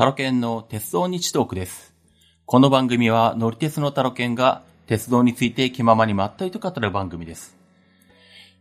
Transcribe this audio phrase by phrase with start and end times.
[0.00, 1.94] タロケンの鉄道日トークです。
[2.46, 7.54] この番組は乗り鉄のタロケンが鉄道について気ままにまったりと語る番組です。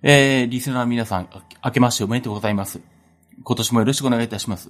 [0.01, 1.29] えー、リスナーの皆さん、
[1.63, 2.81] 明けましておめでとうございます。
[3.41, 4.69] 今年もよろしくお願いいたします。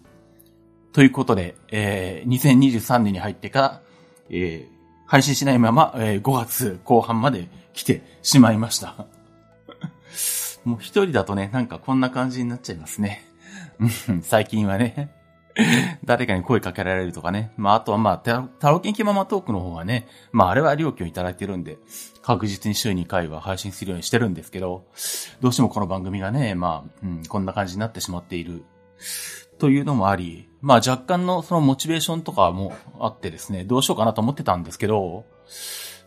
[0.93, 3.81] ということで、えー、2023年に入ってから、
[4.29, 9.07] えー、配信しないまま、えー、5月後半まで来てしまいました。
[10.65, 13.25] もう一人だとね、なんかこんな感じになっちゃいますね。
[13.79, 15.09] うん最近はね、
[16.05, 17.52] 誰かに声かけられるとかね。
[17.58, 21.77] まあ、あとはまあ、タロケンキママトークの方はね、まあ、あれは料金をいただいてるんで、
[22.22, 24.86] 確実に週2回は配信するようにしてるんですけど、
[25.41, 28.64] どうしてもこの番組がね、まあ、うん、こんな感じになってしまっている。
[29.59, 35.26] というのもあり、まあ若干のそのモチベーションとかもあってですね、どうしようかなと思ってたんですけど、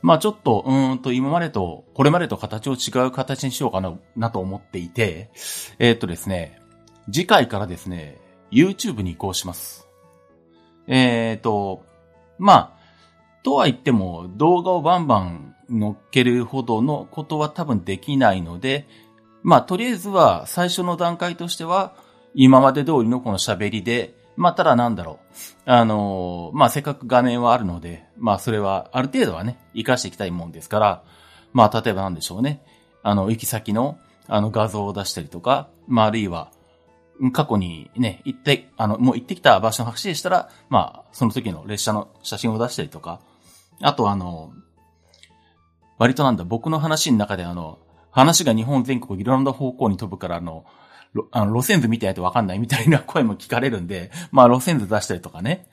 [0.01, 5.30] まあちょっと、うんと今までと、これまでと形を違う形にしようかな、なと思っていて、
[5.79, 6.60] えーっとですね、
[7.12, 8.19] 次回からですね、
[8.52, 9.88] YouTube に移行します。
[10.87, 11.85] えーと、
[12.38, 12.82] まあ、
[13.43, 18.87] とは言っても動画をバンバン乗っけるほどのことは多分できないので、
[19.43, 21.95] まあとりあえずは最初の段階としては、
[22.35, 25.21] 今まで通りのこの喋りで、まあ、ただなんだろ
[25.66, 25.71] う。
[25.71, 31.04] あのーまあ、せっかく画面はあるので、まあ、それは、ある程度はね、活かしていきたいもんですから、
[31.52, 32.63] まあ、例えばなんでしょうね。
[33.02, 33.98] あの、行き先の、
[34.29, 36.51] あの、画像を出したりとか、まあ、あるいは、
[37.30, 43.20] 過去にね、行って、あの、もう行ってきた場所の走りしたら、まあ、その時の列車の写真を出したりとか、
[43.80, 44.52] あとあの、
[45.98, 47.79] 割となんだ、僕の話の中であの、
[48.10, 50.64] 話が日本全国いろんな方向に飛ぶから、あの、
[51.30, 55.68] あの路線図見てないとわかんないみたいな声も聞かれるんで、 まあ路線図出したりとかね。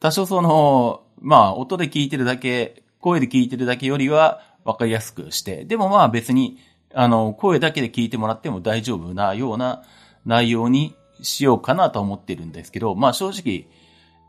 [0.00, 6.58] 多少その、まあ音で聞いてるだけ、声で聞いてるだけよりはわかりやすくして、でもまあ別に、
[6.94, 9.82] あの、声だけで聞いてもらっても大丈夫なような
[10.24, 13.66] 内容にしようかなと思ってるんですけど、まあ正直、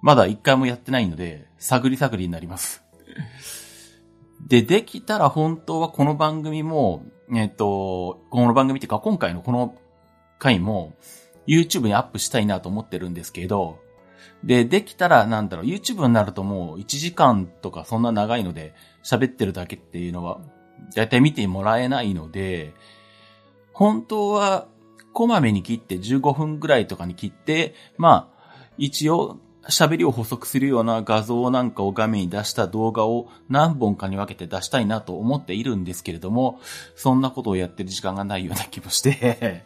[0.01, 2.83] まだ一回もやってないので、探り探りになります。
[4.47, 9.75] で、できたら本当はこの番組も、えっと、この番組っていうか今回のこの
[10.37, 10.93] 回も
[11.47, 13.79] YouTube にアップしたいなと思ってるんですけど、
[14.43, 18.73] で、できたらなんだろう、YouTube になるともう1時間とかそんな長いので
[19.03, 20.39] 喋ってるだけっていうのは、
[20.95, 22.73] だいたい見てもらえないので、
[23.73, 24.67] 本当は
[25.15, 29.39] こまめに切って15分ぐらいとかに切って、まあ、一応
[29.69, 36.59] 喋りを補足するような画像なんかを画面に出した動画を何本かに分けて出したいなと思っているんですけれども、
[36.95, 39.63] そんなことをやってる時間がないような気もして、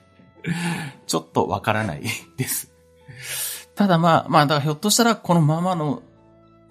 [1.08, 2.04] ちょっとわからない
[2.38, 2.72] です。
[3.74, 6.04] ただまあ、まあ、だからひょっとしたらこのままの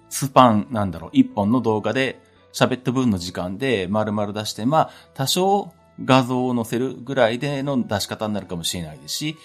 [0.09, 2.21] スパンなんだろう、一本の動画で
[2.53, 5.73] 喋った分の時間で丸々出して、まあ、多少
[6.03, 9.37] 画像を載せるぐらいでの出し方になるかもしれないですし、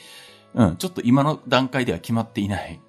[0.54, 2.80] うん、ちょっと今の段階では決まっていない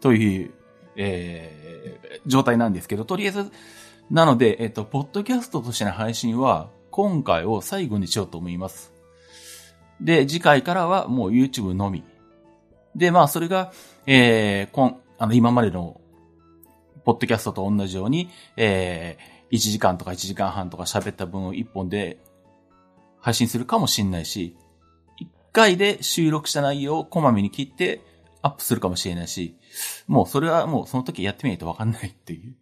[0.00, 0.50] という、
[0.96, 3.50] えー、状態なんですけど、とりあえず、
[4.10, 8.92] なので、えっ、と、ポッドキャストとしての配信は、今回を最後にしようと思います。
[10.00, 12.04] で、次回からはもう YouTube のみ。
[12.96, 13.72] で、まあ、それが、
[14.06, 16.00] えー、こん、あの、今までの、
[17.04, 22.18] ポッドキャストと同じように、えー、1時間とか1時間半とか喋った分を1本で
[23.20, 24.56] 配信するかもしれないし、
[25.20, 28.00] 1回で収録した内容をこまめに切って
[28.42, 29.56] アップするかもしれないし、
[30.06, 32.54] もうそれはもうその時やってみないとわかんないっていう。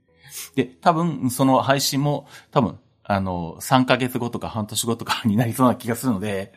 [0.55, 6.53] で、多分その配信も多分、あの、3ヶ月後とか半年後とかになりそうな気がするので、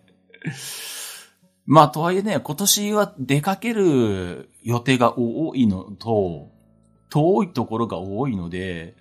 [1.66, 6.50] まあ、とはいえね、今年は出かける予定が多いのと、
[7.12, 8.96] 遠いところが多いので、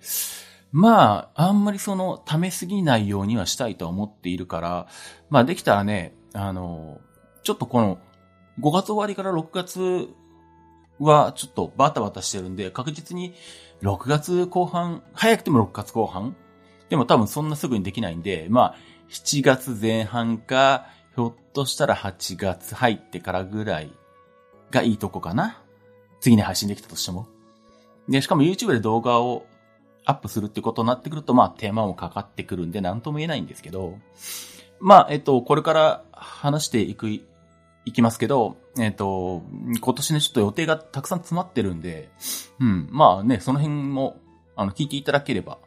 [0.71, 4.87] まあ、あんまりその、溜めすぎないようにはしたいとは思っているから、
[5.29, 6.99] まあ、できたらね、あの、
[7.43, 7.99] ちょっとこの、
[8.59, 10.09] 5月終わりから6月
[10.99, 13.33] はちょっとバタバタしてるんで、確実に
[13.81, 16.35] 6月後半、早くても6月後半
[16.89, 18.75] でも多分そんなすぐにできないんで、まあ、
[19.09, 23.91] 7月前半か、ひょっとしたら8月入ってからぐらい
[24.71, 25.61] がいいとこかな。
[26.19, 27.27] 次に配信できたとしても。
[28.07, 29.45] で、しかも YouTube で動画を
[30.09, 33.99] アップするってことになってくると、まあ、テーマもかかってくるんで、なんとも言えないんですけど、
[34.79, 37.21] まあ、えっと、これから話していく、い
[37.93, 39.43] きますけど、えっと、
[39.79, 42.09] 今年ね、ちょっと予定がたくさん詰まってるんで、
[42.59, 44.17] うん、まあね、その辺も、
[44.55, 45.59] あの、聞いていただければ、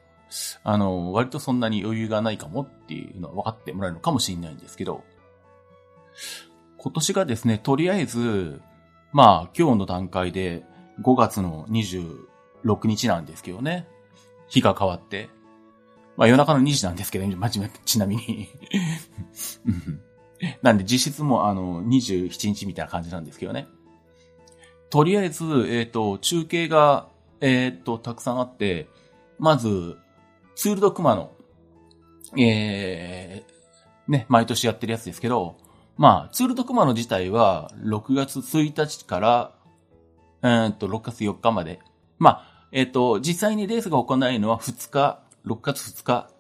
[0.65, 5.05] あの、割とそんなに余裕がないかもっていうのは分かってもらえるのかもしれないんですけど、
[6.79, 8.61] 今年がですね、とりあえず、
[9.12, 10.65] まあ、今日の段階で
[11.00, 13.87] 5月の26日なんですけどね。
[14.53, 15.31] 日が変わって。
[16.17, 17.27] まあ夜中の2時なんですけど、
[17.85, 18.49] ちなみに。
[20.61, 23.69] なんで実質もあの27日みたいな感じなんですけどね。
[24.91, 27.09] とりあえず、えっ、と、中継が、
[27.41, 28.91] えっ、と、たくさんあって、
[29.39, 29.97] まず、
[30.55, 31.33] ツールドクマの、
[32.39, 35.57] えー、ね、毎年やってるやつですけど、
[35.97, 39.55] まあ、ツールドクマの自体は、6月1日から、
[40.43, 41.81] えっと、6月4日まで。
[42.19, 46.31] まあ、えっ、と、実際にレースが行われるのは2日、6月2日。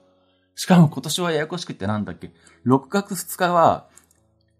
[0.54, 2.30] しかも今年はややこしくってなんだっけ
[2.66, 3.86] ?6 月2日は、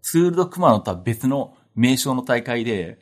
[0.03, 2.99] ツールドクマノとは別の名称の大会で、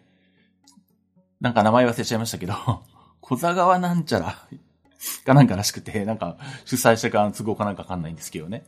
[1.42, 2.54] なんか名前忘れちゃいましたけど、
[3.20, 4.38] 小座川なんちゃら
[5.26, 8.64] かなんからしくて、なんか主催者側の都合かなんかわかんないんですけどね。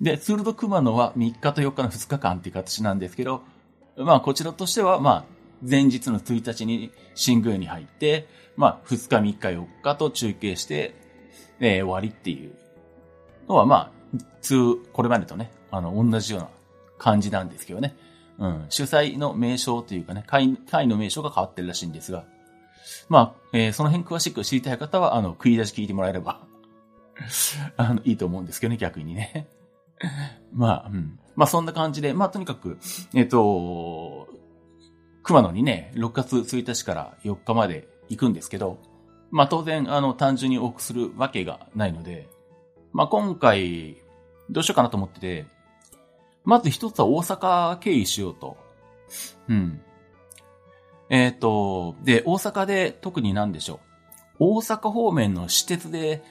[0.00, 3.42] で、ツールドクマノは3日と4日の2日間っていう形なんですけど、
[3.96, 10.94] まあこちらとしては、まあ前日の1日に新宮に入って、まあ2日3日4日と中継して、
[11.60, 12.54] えー、終わりっていう
[13.48, 16.48] のはまあ、通、これまでとね、あの、同じような
[16.98, 17.96] 感じなんですけどね。
[18.38, 22.24] うん、主催の名称というかね、会、会の名称が変わってるらしいんですが、
[23.08, 26.40] まあ、えー、その辺詳しく知りたい方は、あの、食い出し聞いてもらえれば
[27.76, 29.48] あの、いいと思うんですけどね、逆にね
[30.52, 31.18] まあ、うん。
[31.34, 32.78] まあ、そんな感じで、まあ、とにかく、
[33.14, 34.28] えっ、ー、と、
[35.26, 38.78] 熊野にね、6月1日から4日まで行くんですけど、
[39.32, 42.28] まあ、当然、あの、単純に多くするわけがないので、
[42.92, 43.96] まあ、今回、
[44.50, 45.46] どうしようかなと思ってて、
[46.44, 48.56] まず一つは大阪経由しようと。
[49.48, 49.80] うん。
[51.10, 53.80] えっ、ー、と、で、大阪で特に何でしょ
[54.38, 54.44] う。
[54.54, 56.22] 大阪方面の私鉄で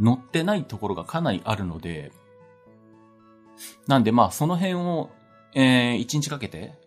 [0.00, 2.12] 乗ってないところがかなりあるので、
[3.86, 5.10] なんでまあその辺を、
[5.54, 6.80] えー、一日かけて、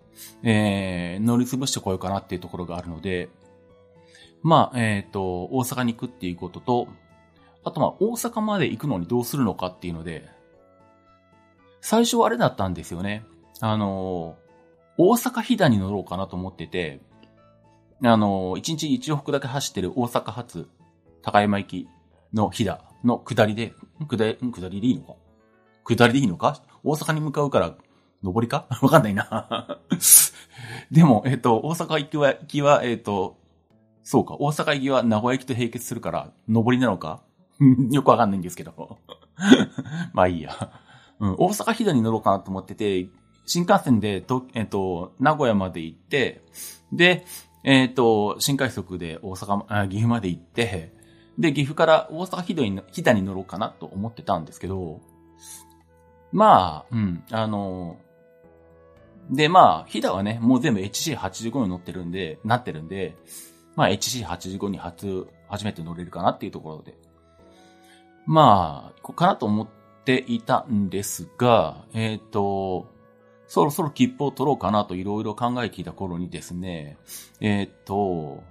[0.44, 3.30] えー、乗り潰してこようかなっていうところがあるので、
[4.42, 6.88] まあ、えっ、ー、と、大阪に行くっていうことと、
[7.64, 10.30] あとまあ大阪まで行くのにどうするのかっていうので、
[11.82, 13.26] 最初はあれだったんですよね。
[13.60, 14.38] あの、
[14.98, 17.02] 大阪飛騨に乗ろうかなと思ってて、
[18.04, 20.68] あの、1日1往復だけ走ってる大阪発
[21.22, 21.88] 高山行き
[22.34, 23.74] の飛騨の下りで、
[24.08, 25.16] 下り、下りでいいのか？
[25.86, 26.62] 下りでいいのか？
[26.84, 27.76] 大阪に向かうから、
[28.24, 28.68] 上りか？
[28.82, 29.80] わかんないな。
[30.92, 33.38] でも、えっ、ー、と、大阪行きは、行きは、えっ、ー、と、
[34.04, 37.24] そうか、大阪行きは名古屋行きと並結するから、上りなのか？
[37.92, 39.00] よくわかんないんですけど。
[40.14, 40.52] まあいいや。
[41.20, 43.08] うん、大阪飛騨に乗ろうかなと思ってて、
[43.46, 46.42] 新幹線で、えっ、ー、と、名古屋まで行って、
[46.92, 47.26] で、
[47.64, 50.94] えっ、と、新快速で大阪、岐阜まで行って、
[51.38, 55.02] で、岐阜から大阪飛騨に飛騨に乗ろうかなと思ってたんですけど、
[56.32, 57.98] まあ、うん、あの、
[59.30, 63.16] で、まあ、飛騨はね、もう全部 HC85 に乗ってるんで、なってるんで、
[63.76, 66.96] まあ HC85 に初、初めて乗れるかなっていうところで。
[68.26, 69.68] まあ、こうかなと思っ
[70.04, 72.88] ていたんですが、えっ、ー、と、
[73.48, 76.98] そろそろ切符を取ろうかなといろいろ考えていた頃にですね、
[77.40, 78.44] えっ、ー、と、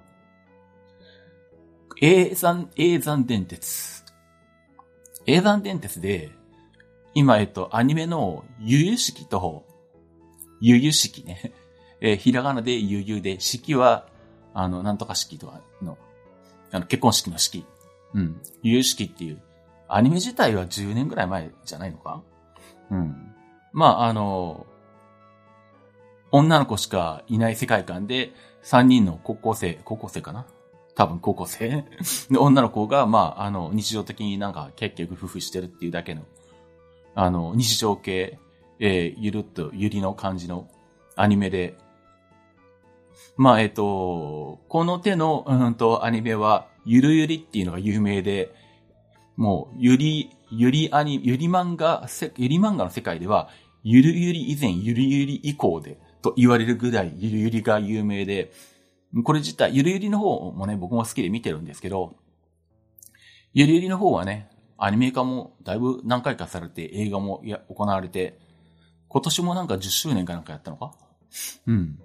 [2.01, 4.03] 永山、永山電鉄。
[5.25, 6.31] 永山電鉄で、
[7.13, 9.64] 今、えっと、アニメのゆゆ式と、
[10.61, 11.53] ゆゆ式ね。
[12.01, 14.07] えー、ひらがなでゆゆで、式は、
[14.53, 15.97] あの、なんとか式とかの、
[16.71, 17.65] あの、結婚式の式。
[18.13, 18.41] うん。
[18.63, 19.41] ゆゆ式っていう、
[19.87, 22.21] アニメ自体は10年ぐらい前じゃないのか？
[22.91, 23.33] うん。
[23.71, 24.65] まあ、あの、
[26.31, 30.45] 女の子しかいない世界観で、3人の高校生、高校生かな？
[30.95, 31.85] 多分高校生
[32.31, 36.23] で、女の子が、まあ、あの、日常的になんか結局夫婦してるっていうだけの、
[37.13, 38.39] あの、日常系、
[38.79, 40.69] えー、ゆるっと、ゆりの感じの
[41.15, 41.77] アニメで、
[43.37, 48.53] まあ、えっ、と、この手の、うんと、アニメは、ゆるゆりっていうのが有名で、
[49.35, 53.49] もう、ゆり、ゆりアニ、ゆり漫画、ゆり漫画の世界では、
[53.83, 58.51] ゆるゆり以前、ゆるゆり以降で、と言われるぐらい、ゆるゆりが有名で、
[59.23, 62.15] これ自体、ゆるゆりの方もね、僕も好きで見てるんですけど、
[63.53, 68.39] ゆるゆりの方はね、アニメ化もだいぶ何回かされて、映画もや行われて、
[69.15, 70.91] 今年もなんか10周年かなんかやったのか？
[71.67, 71.97] うん。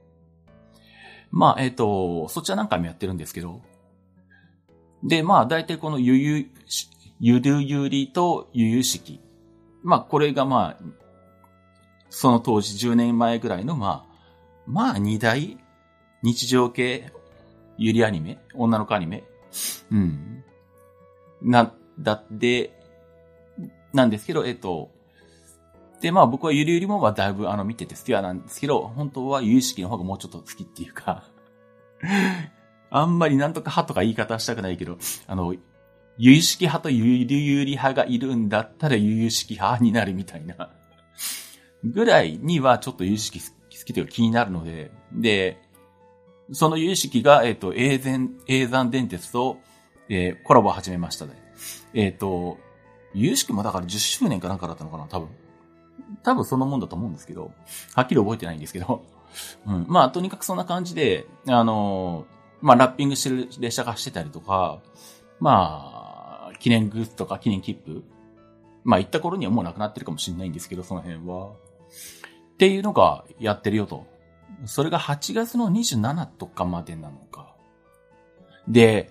[1.33, 3.62] まあ、えっ、ー、と、そっちは何回もやってるんですけど、
[5.02, 6.47] で、まあ、大体このゆゆ、
[7.19, 9.19] ゆるゆりとゆゆ式。
[9.83, 10.85] まあ、これがまあ、
[12.11, 14.14] その当時10年前ぐらいのまあ、
[14.69, 15.59] まあ、二大
[16.23, 17.12] 日常系
[17.76, 19.25] ゆりアニメ女の子アニメ
[19.90, 20.45] うん。
[21.43, 22.79] な、だって、
[23.93, 24.93] なんですけど、えっと、
[26.00, 31.25] で、まあ僕はゆりゆりもまあだいぶあの見てて好きはなんですけど、本当はゆゆ式の方がもうちょっと好きっていうか
[32.90, 35.54] あんまりなんとか派とか言い方したくないけど、あの、
[36.19, 40.71] ゆゆ式派とゆりゆり派がいるんだったらゆゆ式派になるみたいな
[41.85, 45.62] ぐらいにはちょっとゆゆ式好きというか気になるので、で、
[46.52, 49.59] その有識が、えっ、と、永山、永山電鉄と、
[50.09, 51.33] えー、コラボを始めましたね。
[51.95, 52.59] えっ、と、
[53.14, 55.28] 有識もだから10周年かなんかだったのかな、多分。
[56.23, 57.52] 多分そのもんだと思うんですけど、
[57.95, 59.02] はっきり覚えてないんですけど。
[59.67, 59.87] うん。
[59.88, 64.81] まあ、とにかくそんな感じで、あのー、まあ、ラッピングしてる列車が走ってたりとか、
[65.38, 68.05] まあ、記念グッズとか記念切符。
[68.83, 71.50] まあ、行った頃にはもうなくなってるかもしれないんですけど、その辺は。
[71.50, 74.07] っていうのがやってるよと。
[74.67, 77.55] それが8月の27とかまでなのか。
[78.69, 79.11] で、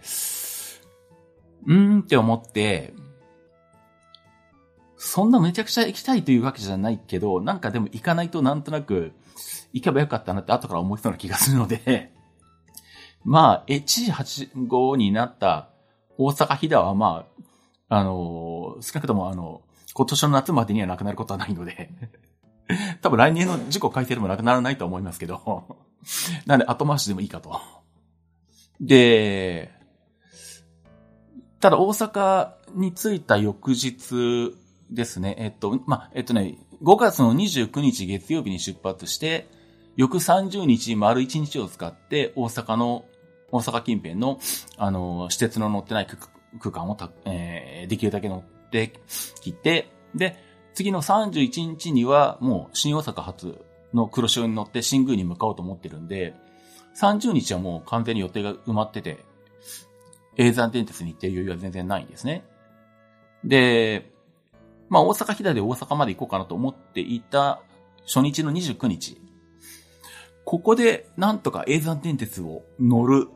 [1.66, 2.94] うーんって思って、
[5.02, 9.14] そんなめちゃくちゃ行きたいというわけじゃないけど、なんかでも行かないとなんとなく
[9.72, 12.12] 行けばよかったなって後から思いそうな気がするので。
[13.24, 15.70] まあ、H85 になった
[16.18, 17.26] 大阪飛騨はま
[17.90, 19.62] あ、あのー、少なくともあの、
[19.94, 21.90] 今年の夏までにはなくなることはないので。
[23.02, 25.78] 多分来年の事故改正でもなくならないと思いますけど。
[26.46, 27.58] なんで後回しでもいいかと。
[28.82, 29.72] で、
[31.62, 34.58] ただ大阪に着いた翌日
[34.90, 39.48] ですね、えっと、ま、えっとね、5月の29日月曜日に出発して、
[39.96, 43.06] 翌30日丸1日を使って大阪の、
[43.52, 44.40] 大阪近辺の、
[44.78, 46.08] あの、施設の乗ってない
[46.60, 48.94] 区間をた、えー、できるだけ乗って
[49.42, 50.38] きて、で、
[50.74, 56.36] 次の31日にはもう新大阪発の黒潮に乗って新宮に向かおうと思ってるんで、
[57.00, 59.26] 30日はもう完全に予定が埋まってて、
[60.38, 62.46] 永山電鉄に行ってる余裕は全然ないんですね。
[63.44, 64.12] で、
[64.90, 67.62] まあ大阪飛騨で大阪まで行こうかなと思っていた
[68.06, 69.22] 初日の29日。
[70.46, 73.28] ここでなんとか永山電鉄を乗る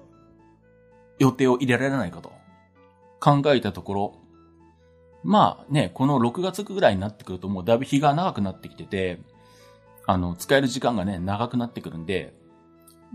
[1.20, 2.32] 予定を入れられないかと
[3.20, 4.18] 考えたところ、
[5.24, 9.20] まあね、この6月ぐらいになってくるともうだいぶ日が長くなってきてて、
[10.06, 12.34] あの、使える時間がね、長くなってくるんで、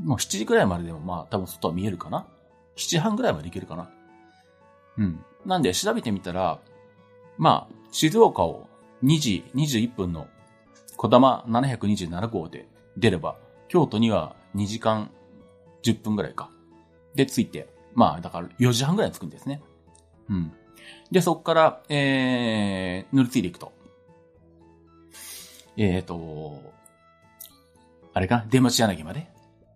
[0.02, 2.26] もう7時ぐらいまででもまあ多分外は見えるかな
[2.76, 3.90] ?7 時半ぐらいまで行けるかな
[4.97, 5.25] うん。
[5.45, 6.61] なんで調べてみたら、
[7.37, 8.68] まあ、静岡を
[9.02, 10.28] 2時21分の
[10.97, 12.66] 小玉727号で
[12.97, 13.37] 出れば、
[13.68, 15.11] 京都には2時間
[15.83, 16.50] 10分ぐらいか。
[17.14, 19.62] で、着いて、まあ、だから4時半ぐらいに着くんですね。
[20.28, 20.52] うん。
[21.11, 23.73] で、そこから、えー、乗り継いでいくと。
[25.76, 26.61] えっ、ー、と、
[28.12, 28.38] あれか？
[28.38, 29.30] な出町柳まで、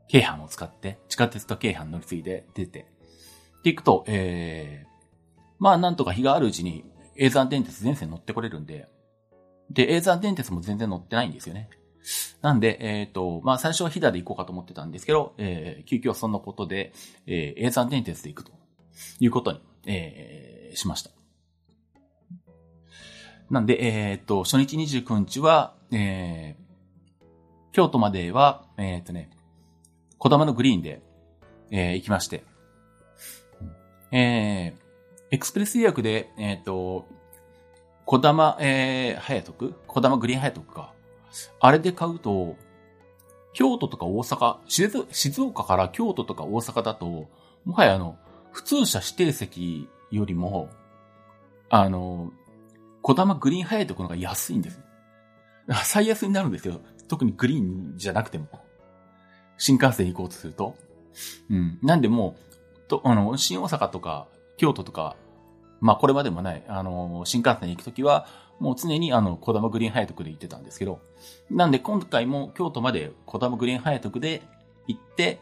[0.09, 2.87] 京阪を使って、地下鉄と京阪乗り継いで出て、
[3.63, 4.89] で行くと、えー、
[5.61, 6.85] まあなんとか日があるうちに、
[7.17, 8.89] 永山電鉄全線乗ってこれるんで、
[9.71, 11.71] で、永山電鉄も全然乗ってないんですよね。
[12.41, 16.93] なんで、えっ、ー、と、まあ最初は飛騨で行こうかと思ってたんですけど、えー、急遽そんなことで、
[17.27, 18.53] えー、永山電鉄で行くと
[19.21, 21.11] いうことに、えー、しました。
[23.51, 27.25] なんで、えっ、ー、と、初日29日は、えー、
[27.73, 29.31] 京都までは、えっ、ー、とね、
[30.19, 31.03] 小玉のグリーンで、
[31.71, 32.45] えー、行きまして、
[34.11, 34.82] えー、
[35.33, 37.09] エクスプレス予約で、えっ、ー、と、
[38.05, 40.93] 小玉、えー、早徳小玉グリーン早徳か。
[41.59, 42.57] あれで買うと、
[43.55, 47.29] 京都とか大阪、静岡から京都とか大阪だと、
[47.65, 48.19] もはやあの、
[48.51, 50.69] 普通車指定席よりも、
[51.71, 52.31] あの、
[53.01, 54.83] 小玉グリーンハイとこのが安いんです。
[55.85, 56.83] 最安になるんですよ。
[57.09, 58.49] 特にグリーンじゃなくても。
[59.57, 60.77] 新幹線行こうとすると。
[61.49, 61.79] うん。
[61.83, 62.37] なんでも
[62.85, 65.17] う、と、あの、新大阪とか、京都とか、
[65.83, 68.27] まあこれまでもない、あの、新幹線に行くときは、
[68.61, 71.01] もう常にあの、小玉グリーンハイトクで行ってたんですけど、
[71.51, 74.43] なんで今回も京都まで小玉グリーンハイトクで
[74.87, 75.41] 行って、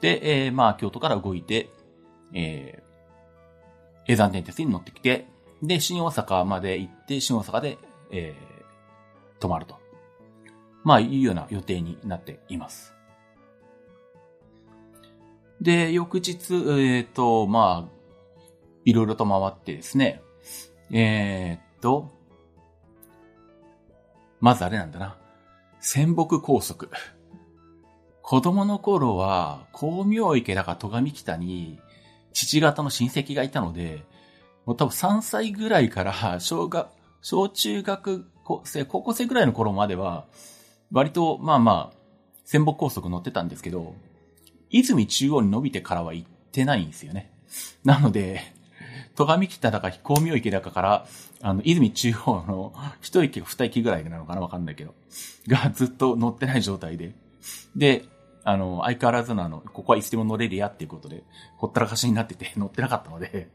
[0.00, 1.70] で、えー、まあ京都から動いて、
[2.34, 5.28] えー、永山電鉄に乗ってきて、
[5.62, 7.78] で、新大阪まで行って、新大阪で、
[8.10, 9.76] えー、泊まると。
[10.82, 12.92] まあ、いうような予定になっています。
[15.60, 17.95] で、翌日、えっ、ー、と、まあ、
[18.86, 20.22] いろいろと回ってですね、
[20.92, 22.14] えー、っと、
[24.40, 25.18] まずあれなんだな。
[25.80, 26.88] 仙北高速。
[28.22, 31.80] 子供の頃は、光明池だか戸上北に、
[32.32, 34.04] 父方の親戚がいたので、
[34.66, 36.88] もう多分3歳ぐらいから小学、
[37.22, 38.24] 小中学
[38.64, 40.26] 生、高校生ぐらいの頃までは、
[40.92, 41.96] 割と、まあまあ、
[42.44, 43.96] 仙北高速乗ってたんですけど、
[44.70, 47.32] 泉中央に伸びてからは行ってないんですよね。
[47.84, 48.55] なので、
[49.16, 51.06] 戸上北だか飛行明池だかから、
[51.40, 54.94] あの、泉中央の 一駅か二駅ぐらいなのかなわかんないけど、
[55.48, 57.14] がずっと乗ってない状態で。
[57.74, 58.04] で、
[58.44, 61.24] あの、相変わらずのあの、ここはいつでも乗れるやっていうことで、
[61.56, 63.48] ほったらかしになってて 乗ってなかったので、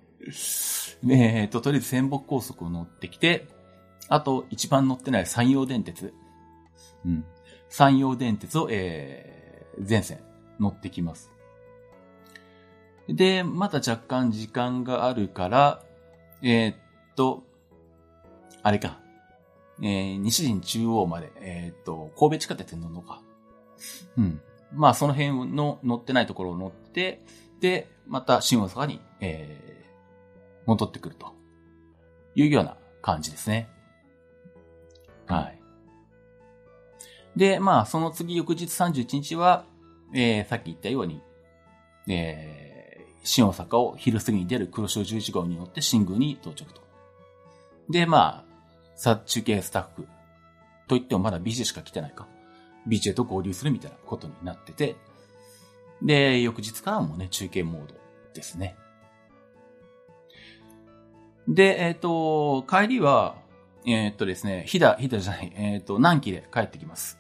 [1.08, 3.48] えっと、とりあえず仙北高速を乗ってきて、
[4.10, 6.14] あと、一番乗ってない山陽電鉄。
[7.06, 7.24] うん。
[7.70, 10.20] 山陽電鉄を、えー、全線
[10.60, 11.31] 乗ってきます。
[13.14, 15.84] で、また若干時間があるから、
[16.42, 16.76] えーっ
[17.16, 17.44] と、
[18.64, 19.00] あれか、
[19.82, 23.22] えー西陣中央まで、えーっと、神戸地下鉄に乗るのか。
[24.18, 24.42] うん。
[24.74, 27.22] まあ、その辺の乗ってないところを乗って、
[27.60, 31.34] で、また新大阪に、えー、戻ってくると
[32.36, 33.70] いうような感じですね。
[35.26, 35.60] はい。
[37.36, 39.66] で、まあ、その次翌日31日は、
[40.14, 41.22] えー、さっき言ったように、
[42.08, 42.61] えー、
[43.24, 46.82] 新大阪を昼過ぎに出る黒潮11号に乗って新宮に到着と。
[47.90, 48.52] で、まあ、
[48.96, 50.08] さ、中継スタッフ
[50.88, 52.28] といってもまだ BJ しか来てないか。
[52.88, 54.96] BJ と合流するみたいなことになってて、
[56.02, 57.96] で、翌日からもね、中継モード
[58.34, 58.76] ですね。
[61.48, 63.36] で、えっ、と、帰りは、
[63.86, 67.20] えっ、とですね、飛騨、飛騨じゃない、えっ、と、南紀で帰ってきます。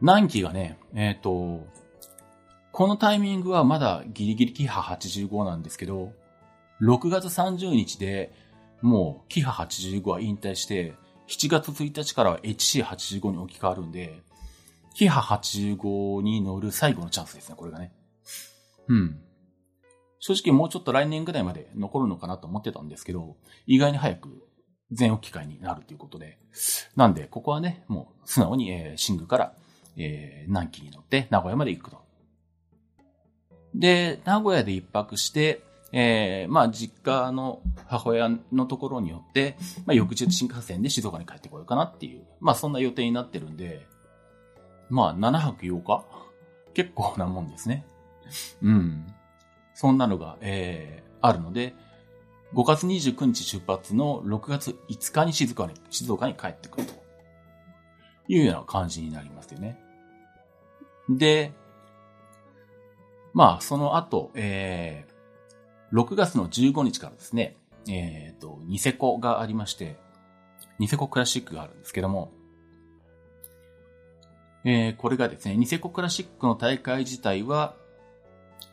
[0.00, 1.66] 南紀がね、えっ、と、
[2.72, 6.12] このタイミングはまだギリギリキハ85なんですけど、
[6.80, 8.32] 6月30日で
[8.82, 10.94] もうキハ85は引退して、
[11.28, 14.22] 7月1日からは HC85 に置き換わるんで、
[14.94, 17.92] キハ85に乗る最後のチャンスですね、これがね。
[18.88, 19.20] うん。
[20.20, 24.48] 正直もうちょっと来年ぐらいまで残るのかなと思ってたんですけど、意外に早く
[24.90, 26.38] 全置き換えになるということで。
[26.96, 29.54] なんで、ここはね、もう素直に、えー、新宮から、
[29.96, 32.07] えー、南紀に乗って名古屋まで行くと。
[33.78, 39.56] で、名古屋で一泊して、えー、まあ、実家の母親のところによって、
[39.86, 43.86] まあ、翌日新幹線で静岡に帰ってこようかなっていう、まあ、そんな予定になってるんで、
[44.90, 46.04] まあ、7泊8日？
[46.74, 47.86] 結構なもんですね。
[48.62, 49.06] うん。
[49.74, 51.74] そんなのが、えー、あるので、
[52.54, 56.94] 5月29日出発の6月5日に静岡に、静岡に帰ってくると
[58.28, 59.78] いうような感じになりますよね。
[61.08, 61.52] で、
[63.34, 67.56] まあ、その後、えー、6月の15日からですね、
[67.88, 69.96] えっ、と、ニセコがありまして、
[70.78, 72.32] ニセコクラシックがあるんですけども、
[74.64, 77.74] えー、これがですね、ニセコクラシックの大会自体は、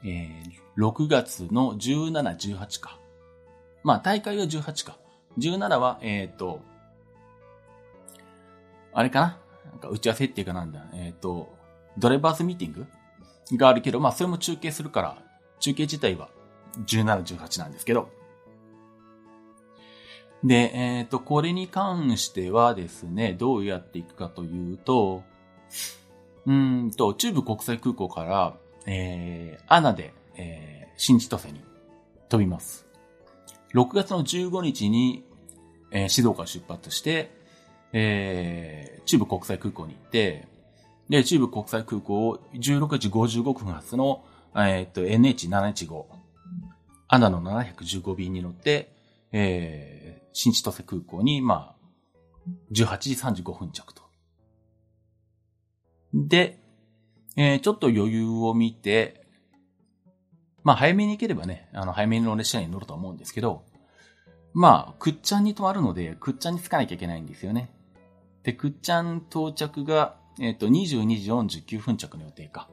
[0.04, 3.00] えー、6月の17、18か。
[3.84, 4.98] まあ、大会は18か。
[5.38, 6.62] 17は、えっ、と、
[8.94, 9.38] あれかな？
[9.72, 10.86] なんか打ち合わせっていうかなんだ。
[10.94, 11.54] えっ、と、
[11.98, 12.88] ドライバーズミーティング？
[13.54, 15.18] があるけど、まあ、それも中継するから、
[15.60, 16.30] 中継自体は
[16.86, 18.10] 17、18なんですけど。
[20.44, 25.24] で、えっ、と、これに関してはですね、どうやっていくかというと、
[26.46, 31.62] うんと、中部国際空港から、えー、アナで、えー、新千歳に
[32.30, 32.86] 飛びます。
[33.74, 35.26] 6月の15日に、
[35.92, 37.32] えー、静岡出発して、
[37.94, 40.48] えー、中部国際空港に行って、
[41.10, 44.24] で、中部国際空港を16時55分発の、
[44.56, 46.06] えーっと、NH715、
[47.08, 48.96] アナの715便に乗って、
[49.32, 51.76] えー、新千歳空港に、まあ、
[52.72, 54.04] 18時35分着と。
[56.14, 56.60] で、
[57.36, 59.26] えー、ちょっと余裕を見て、
[60.64, 63.64] まあ、早めに行ければね、あの、早めの列車に乗ると思うんですけど、
[64.54, 67.70] まあ、くっちゃんに泊まるので、くっちゃんに着かなきゃいけないんですよね。
[68.44, 72.70] で、くっちゃん到着が、えっ、と、22時49分着の予定か。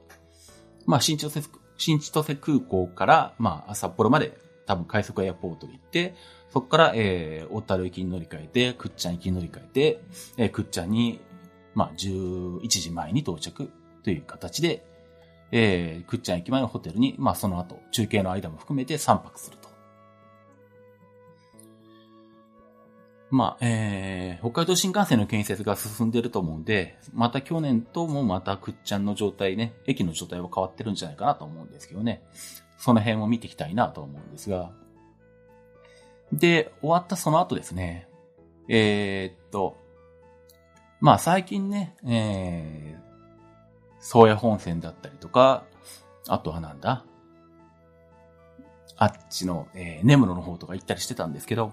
[0.87, 6.15] まあ、新千歳、新千歳空港から、まあ、札幌まで、多分快速エアポートで行って、
[6.53, 10.01] そこから、えー、小樽行きに乗り換えて、くっちゃん行きに乗り換えて、
[10.37, 11.21] えー、くっちゃんに、
[11.75, 13.71] まあ、11時前に到着
[14.03, 14.85] という形で、
[15.51, 19.57] えー、くっちゃん駅前のホテルに、まあ、その後、中継の間も含めて3泊する
[23.33, 32.23] まあ、えー、北海道新幹線の建設が進んでると思うんで、また去年ともまたくっちゃんの状態ね、駅の状態は変わってるんじゃないかなと思うんですけどね。
[32.77, 34.71] その辺を見ていきたいなと思うんですが。
[36.31, 38.07] で、終わったその後ですね。
[38.69, 39.79] えー、っと、
[41.01, 45.65] まあ最近ね、えー、宗谷本線だったりとか、
[46.29, 47.07] あとはなんだ
[48.99, 51.73] あっちの、えー、根室の方とか行ったりしてたんですけど、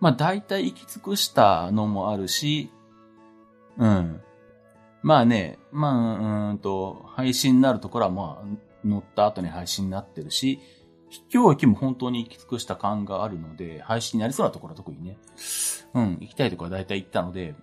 [0.00, 2.70] まあ大体行き尽くしたのもあるし、
[3.78, 4.20] うん。
[5.02, 10.60] まあね、まあ、うんと、配信になるところはまあ、乗った後に配信になってるし、
[11.32, 15.18] 今日駅も本当に行き尽くした感があるので、配信になりそうなところは特にね、
[15.94, 17.54] うん、行きたいところは大体行ったので、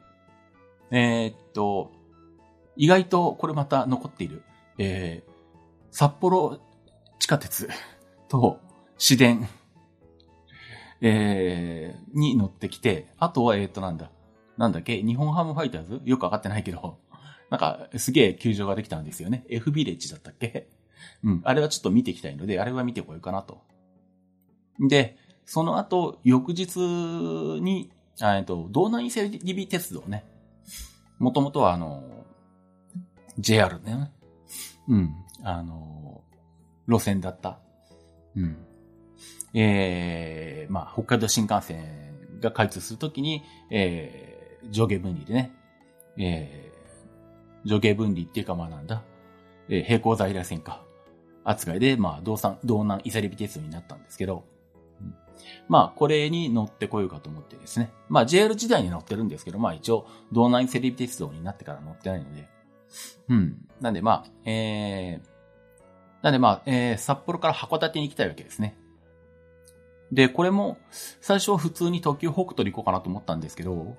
[0.91, 1.91] えー、っと、
[2.75, 4.43] 意外とこれまた残っている、
[4.77, 5.31] えー、
[5.91, 6.59] 札幌
[7.19, 7.69] 地下鉄
[8.27, 8.59] と
[8.97, 9.47] 市電、
[11.07, 14.09] えー、に乗ってきて、あとは、えー、っとなんだ、
[14.57, 16.01] なんだっけ、日本ハムファイターズ？
[16.03, 16.97] よくわかってないけど、
[17.51, 19.45] なんか、すげえ球場ができたんですよね。
[19.49, 20.67] F ビレッジだったっけ？
[21.23, 23.61] うん、あれはちょっと見ていきたいので、あれは見てこようかなと。
[24.79, 26.79] で、その後、翌日
[27.61, 27.91] に、
[28.23, 30.25] えっと、道南伊勢リビ鉄道ね。
[31.19, 32.03] もともとはあの、
[33.37, 34.11] JR ね。
[34.87, 35.13] うん。
[35.43, 36.23] あの、
[36.87, 37.59] 路線だった。
[38.35, 38.57] うん。
[39.57, 43.41] えー、まあ、北海道新幹線が開通するときに、
[43.71, 45.53] えー、上下分離でね、
[46.17, 49.03] えー、上下分離っていうかまあなんだ、
[49.69, 50.83] えー、平行在来線か、
[51.45, 54.43] 扱いで、まあ、道産、道南伊勢リビ鉄道になったんですけど、
[54.99, 55.15] うん
[55.69, 57.91] まあ、これに乗ってこようかと思ってですね。
[58.09, 62.49] まあ、JR 時代に乗ってるんですけど、まあ一応、道南セリビ鉄道になってから乗ってないので。
[63.29, 63.57] うん。
[63.79, 65.27] なんでまあ、えー、
[66.23, 68.75] なんでまあ、えー、札幌から函館に行きたいわけですね。
[70.15, 70.77] で、これも、
[71.19, 73.97] 最初は普通に特急北斗で行こうかなと思ったんですけど、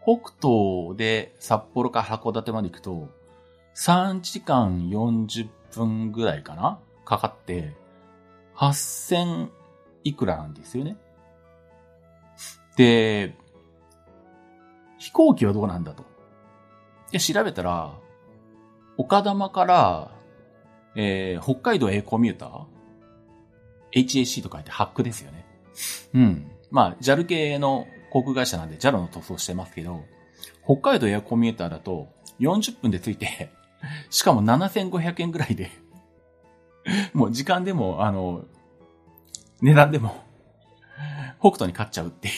[0.00, 3.10] 北東で札幌から函館まで行くと、
[3.74, 6.78] 3時間40分ぐらいかな？
[7.04, 7.74] かかって、
[8.54, 9.48] 8000
[10.04, 10.96] いくらなんですよね。
[12.76, 13.34] で、
[14.98, 16.04] 飛行機はどうなんだと。
[17.10, 17.98] で、調べたら、
[18.96, 20.10] 岡玉から、
[20.94, 22.75] えー、北海道 A コミューター
[23.96, 25.44] ?HAC と書いてハックですよね。
[26.14, 26.50] うん。
[26.70, 30.04] まあ、JAL 系の航空会社なんで JAL の塗装してますけど、
[30.64, 32.08] 北海道エアコミューターだと
[32.40, 33.50] 40分で着いて、
[34.10, 35.70] しかも7500円ぐらいで、
[37.12, 38.44] もう時間でも、あの、
[39.60, 40.24] 値段でも、
[41.40, 42.34] 北斗に勝っちゃうっていう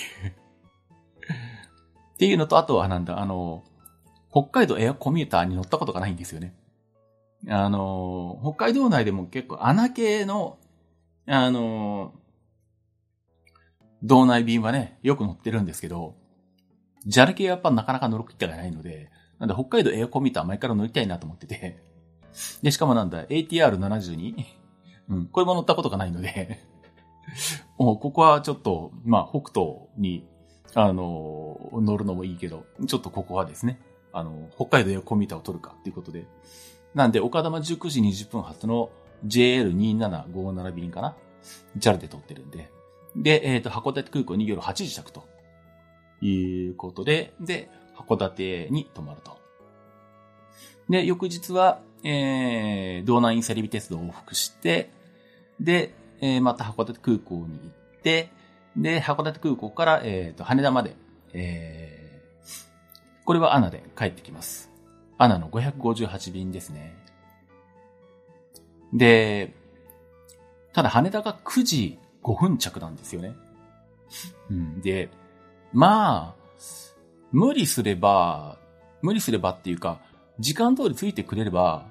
[2.15, 3.63] っていうのと、あとはなんだ、あの、
[4.31, 6.55] 北海道エアコミューターに乗ったことがないんですよね。
[7.49, 10.58] あの、北海道内でも結構穴系の、
[11.31, 12.15] あの、
[14.03, 16.17] 道内便はね、よく乗ってるんですけど、
[17.07, 21.83] JAL 系はやっぱなかなか乗る機会がないので、なんで北海道エアコンミューター前から乗りたいなと思ってて、
[22.63, 24.45] で、しかもなんだ、ATR72?
[25.11, 26.61] うん、これも乗ったことがないので
[27.79, 30.27] もうここはちょっと、まあ、北東に、
[30.75, 33.81] あの、乗るのもいいけど、ちょっとここはですね、
[34.13, 36.27] あの、北海道やコンミューターを取るかっていうことで。
[36.95, 38.91] なんで、岡玉19時20分発の
[39.27, 41.17] JL2757 便かな
[41.79, 42.71] ?JAL で取ってるんで。
[43.17, 45.25] で、えっ、ー、と、函館空港に夜8時着と。
[46.21, 49.39] いうことで、で、函館に泊まると。
[50.89, 54.91] で、翌日は、えー、道南インサリビ鉄道を往復して、
[55.61, 58.31] で、えー、また函館空港に行って、
[58.77, 60.97] で、函館空港から、えっ、ー、と、羽田まで、
[61.33, 64.71] えー、これはアナで帰ってきます。
[65.19, 66.97] アナの558便ですね。
[68.93, 69.55] で、
[70.73, 73.35] ただ羽田が9時5分着なんですよね。
[74.51, 75.09] うん、で、
[75.73, 76.35] まあ、
[77.33, 78.59] 無理すれば、
[79.03, 80.01] 無理すればっていうか、
[80.39, 81.87] 時間通りついてくれれば、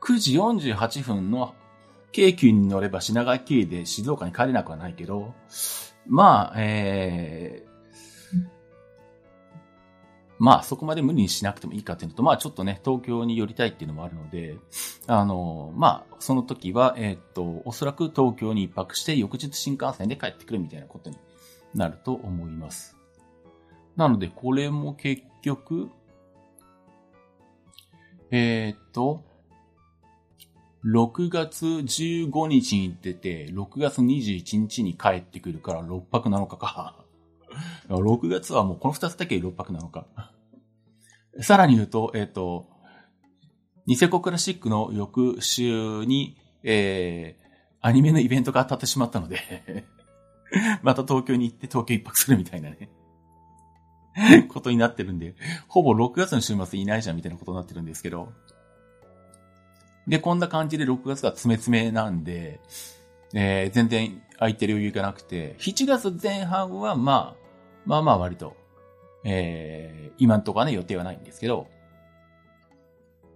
[0.00, 1.54] 9時48分の
[2.10, 5.34] 京急に乗れば品川経由で静岡に帰れなくはないけど、
[6.06, 7.64] まあ、え、
[10.42, 14.56] まあ、そこまで無理にしなくてもいいかっていうのと、まあ、ちょっとね、東京に寄りたいっていうのもあるので、
[15.06, 21.16] あの、まあ、その時は、えー、っと、おそらく東京に一泊して、翌日新幹線で帰ってくるみたいなことに
[21.76, 22.96] なると思います。
[23.94, 25.90] なので、これも結局、
[28.32, 29.22] えー、っと、
[30.84, 37.01] 6月15日に出て、6月21日に帰ってくるから6泊7日か。
[37.88, 40.06] 6月はもうこの2つだけ6泊7日。
[41.42, 42.68] さらに言うと、えっ、ー、と、
[43.86, 47.46] ニセコクラシックの翌週に、えー、
[47.80, 49.84] アニメのイベントが当たってしまったので
[50.82, 52.90] また東京に行って東京一泊するみたいなね
[54.48, 55.34] ことになってるんで、
[55.68, 58.32] ほぼ6月の週末いないじゃんみたいなことになってるんですけど、
[60.06, 62.60] で、こんな感じで6月が詰め詰めなんで、
[63.34, 67.41] えー、全然空いてる余裕がなくて、7月前半はまあ、
[67.84, 68.56] まあまあ割と、
[69.24, 71.68] えー、今んとこはね、予定はないんですけど、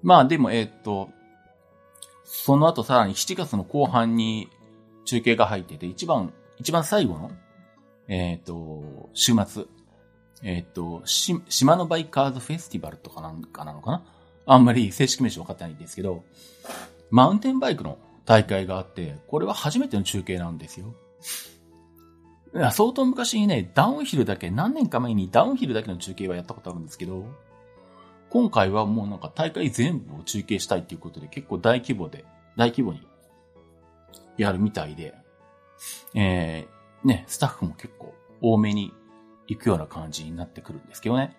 [0.03, 1.11] まあでも、えー、っと、
[2.25, 4.49] その後さらに7月の後半に
[5.05, 7.31] 中継が入ってて、一番、一番最後の、
[8.09, 9.65] えー、っと、週末、
[10.43, 14.05] えー、っと、し、島のバイカーズフェスティバルとかなんかなのかな？
[14.45, 16.25] あんまり正式名称分かってないんですけど、
[17.11, 20.95] マウンテンバイクの大会があって、これは初めての中継なんですよ。
[22.73, 27.25] 相当昔にね、ダウンヒルだけ、何年か前にダウンヒルだけの中継はやったことあるんですけど、
[28.31, 32.25] 今回はもうなんか大会全部を中継したいっていうことで結構大規模で、
[32.57, 33.07] 大規模に
[34.37, 35.15] やるみたいで、
[36.15, 38.93] えー、ね、スタッフも結構多めに
[39.47, 41.37] 行くような感じになってくるんですけどね。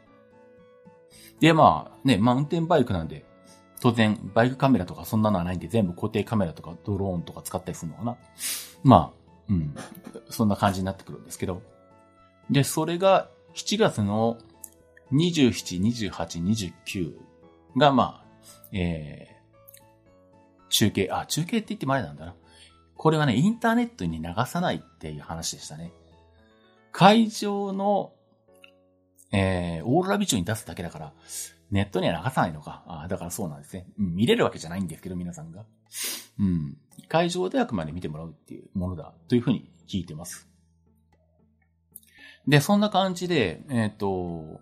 [1.40, 3.26] で、まあね、マウンテンバイクなんで、
[3.80, 8.18] 当然、バイクカメラとかそんなのはないんで、全部固定カメラとかドローンとか使ったりするのかな。
[8.84, 9.17] まあ、
[9.50, 9.76] うん。
[10.30, 11.62] そんな感じになってくるんですけど。
[12.50, 14.38] で、それが7月の
[15.12, 15.82] 27、
[16.12, 17.14] 28、29
[17.78, 18.26] が、まあ、
[18.72, 22.36] えー、中継、あ、中継って言ってもあれなんだな。
[22.96, 25.92] これはね、インターネットに流さないっていう話でしたね。
[26.92, 28.12] 会場の、
[29.32, 31.14] えー、オーロラビジョンに出すだけだから、
[31.70, 32.84] ネットには流さないのか。
[32.88, 34.16] あだからそうなんですね、うん。
[34.16, 35.66] 見れるわけじゃないんですけど、皆さんが。
[36.40, 36.78] うん。
[37.08, 40.48] 会場であくまで見てもらうっていうものだ、というふうに聞いてます。
[42.48, 44.62] で、そんな感じで、えっ、ー、と、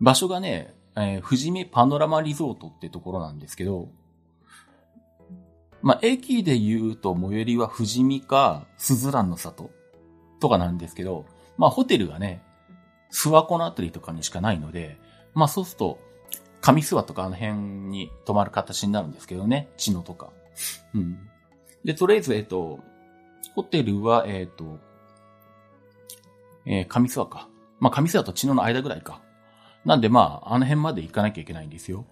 [0.00, 3.88] 場所がね、えー、富士見パノラマリゾートってところなんですけど、
[5.82, 9.70] まあ、駅で言うと最寄りは富士見か、スズランの里
[10.40, 11.26] とかなんですけど、
[11.58, 12.42] まあ、ホテルがね、
[13.12, 14.98] 諏訪湖のあたりとかにしかないので、
[15.34, 15.98] まあそうすると、
[16.60, 20.30] 上諏訪とかあの辺に泊まる形になるんですけどね、知野とか。
[20.94, 21.28] うん。
[21.84, 22.80] で、とりあえず、えっと、
[23.54, 24.78] ホテルは、えっと、
[26.66, 27.48] えー、上諏訪か。
[27.80, 29.20] まあ上諏訪と知野の間ぐらいか。
[29.84, 32.06] なんでまあ、あの辺まで行かなきゃいけないんですよ。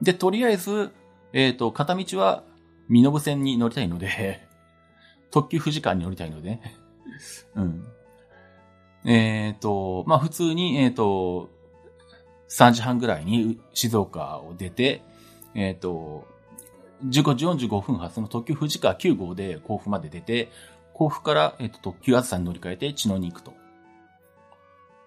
[0.00, 0.90] で、とりあえず、
[1.32, 2.44] えっ、ー、と、片道は、
[2.88, 4.46] 身延線に乗りたいので
[5.30, 6.60] 特急富士間に乗りたいので、
[7.56, 7.86] うん。
[9.04, 11.50] えっ、ー、と、まあ普通に、えっ、ー、と、
[12.48, 15.02] 3時半ぐらいに静岡を出て、
[15.54, 16.26] えっ、と、
[17.04, 20.50] 15時45分発の特急富士川9号で甲府まで出て、
[20.94, 23.52] 甲府から、えっ、と特急あずさに乗り換えて茅野に行くと。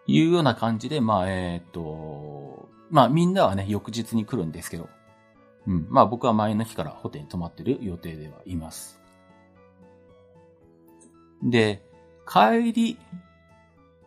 [0.05, 4.89] いうような感じで、まあ、えっ、と、まあみんなはね、翌日に来るんですけど、
[5.65, 5.87] うん。
[5.89, 9.01] まあ僕は前の日からホテルに泊まってる予定ではいます。
[11.43, 11.83] で、
[12.25, 12.97] 帰り、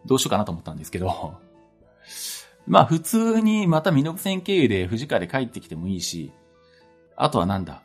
[0.06, 1.34] どうしようかなと思ったんですけど、
[2.66, 6.32] まあ普通にまた身延線経由で富士川で帰ってきてもいいし、
[7.22, 7.82] あとはなんだ？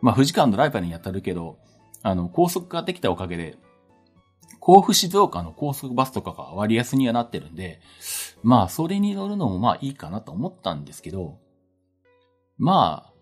[0.00, 1.58] まあ富士川のライバルに当たるけど、
[2.02, 3.56] あの、高速ができたおかげで、
[4.58, 7.80] 甲府静岡の高速バスとかが割安にはなってるんで、
[8.42, 11.38] まあそれに乗るのもまあいいかなと思ったんですけど、
[12.58, 13.12] まあ、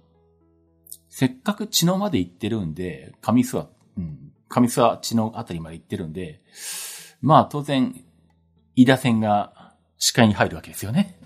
[1.08, 6.42] せっかく知野まで行ってるんで、上諏訪、うん、上諏訪知野あたりまで行ってるんで、
[7.20, 8.04] まあ当然、
[8.76, 11.18] 飯田線が視界に入るわけですよね。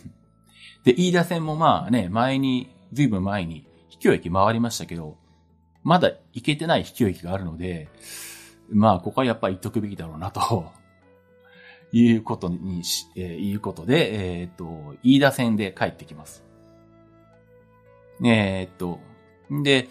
[0.84, 5.16] で、飯田線もまあね、前に、ずいぶん前に、秘境駅回りましたけど、
[5.82, 7.88] まだ行けてない秘境駅があるので、
[8.70, 10.72] まあ、ここはやっぱり行っとくべきだろうな、と
[11.92, 16.44] いうことにし、えー、いうことで、えー、っと、飯田線で帰ってきます。
[18.24, 19.00] えー、っと、
[19.62, 19.88] で、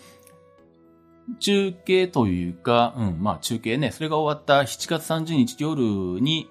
[1.40, 5.82] 中継というか、うん、まあ中継ね、それが終わった7月30日夜
[6.22, 6.50] に、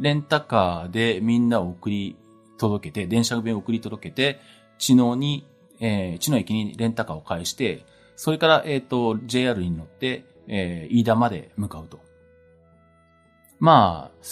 [0.00, 2.16] レンタカーでみんなを送り
[2.56, 4.40] 届けて、電車便を送り届けて、
[4.78, 5.46] 知能に、
[5.80, 7.84] えー、知能駅にレンタカーを返して、
[8.16, 12.00] それから、えっ、ー、と、JR に乗って、えー、飯田まで向かうと。
[13.60, 14.24] まあ、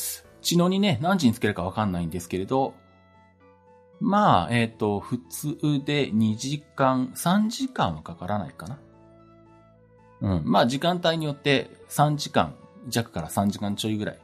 [0.43, 2.75] 知能にね、何時に着けるかわかんないんですけれど、
[4.01, 8.79] まあ、えっ、ー、と、普通で2時間、3時間はかからないかな。
[10.21, 10.43] うん。
[10.45, 12.55] まあ、時間帯によって3時間
[12.89, 14.19] 弱から3時間ちょいぐらい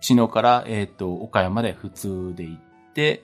[0.00, 3.22] 茅野から、えっ、ー、と、岡山で普通で行って、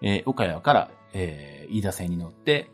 [0.00, 2.70] えー、岡山から、えー、飯田線に乗って、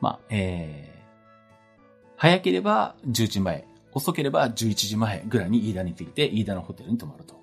[0.00, 7.38] まあ、えー、早ければ10時前、遅ければ11時前ぐらいに飯田に着いて、飯田のホテルに泊まると。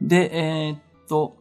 [0.00, 1.36] で、えー、っと、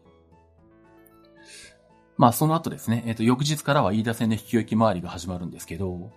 [2.17, 6.11] まあ、その後ですね、えっ、と、翌日からは飯田線の引き行き回りが始まるんですけど、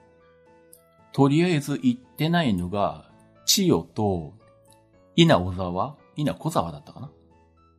[1.12, 3.08] とりあえず行ってないのが、
[3.46, 4.34] 千代と
[5.16, 7.10] 稲小沢稲小沢だったかな？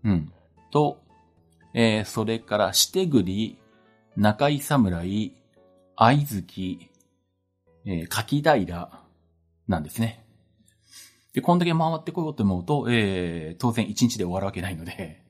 [0.05, 0.33] うん。
[0.71, 1.01] と、
[1.77, 3.57] えー、それから、してぐり、
[4.15, 5.35] 中井侍、
[5.97, 6.79] 愛月、
[7.85, 8.89] えー、柿平、
[9.67, 10.23] なんですね。
[11.33, 15.21] で、こんだけ回ってこようと思うと、えー、当然一日で終わるわけないので、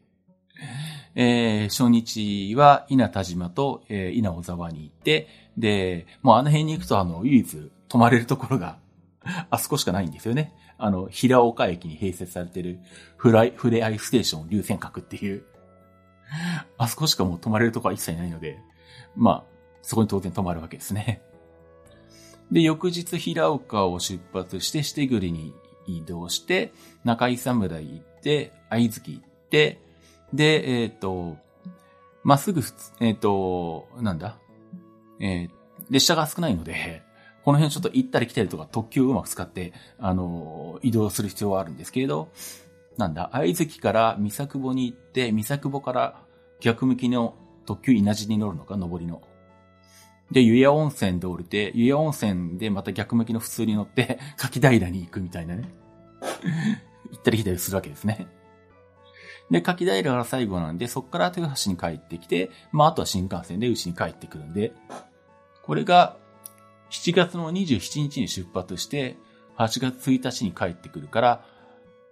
[1.16, 5.28] えー、初日は稲田島と、えー、稲小沢に行って、
[5.58, 8.78] で、もうあの辺に行くとあの、唯一泊まれるところが、
[9.50, 10.54] あそこしかないんですよね。
[10.78, 12.80] あの、平岡駅に併設されてる、
[13.18, 15.44] フライ、フレアイステーション流線閣っていう、
[16.78, 18.60] あそこしかもう泊まれるとこは一切ないので、
[19.16, 19.44] まあ、
[19.82, 21.22] そこに当然泊まるわけですね。
[22.52, 25.54] で、翌日平岡を出発して、してぐりに
[25.88, 29.80] 移動して、中井侍行って、愛月行って、
[30.34, 31.38] で、えっ、ー、と、
[32.24, 32.62] まっすぐ、
[33.00, 34.38] えっ、ー、と、なんだ？
[35.20, 35.50] えー、
[35.90, 37.04] 列車が少ないので、
[37.44, 42.30] この辺ちょっと行ったり来たりとか特急をうまく使って、あの、移動する必要はあるんですけれど、
[42.98, 46.22] なんだ、愛月から三作保に行って、三作保から
[46.60, 49.22] 逆向きの特急稲地に乗るのか、上りの。
[50.32, 55.70] で、湯屋温泉で降りて、湯屋温泉でまた逆向きの普通に乗って、 柿平に行くみたいなね。
[57.12, 58.28] 行ったり来たりするわけですね。
[59.52, 64.74] で、柿平が最後なんで、そこから豊橋に帰ってきて、まあ、あとは新幹線でうちに帰ってくるんで、
[65.62, 66.18] これが、
[66.90, 69.18] 7月の27日に出発して、
[69.58, 71.46] 8月1日に帰ってくるから、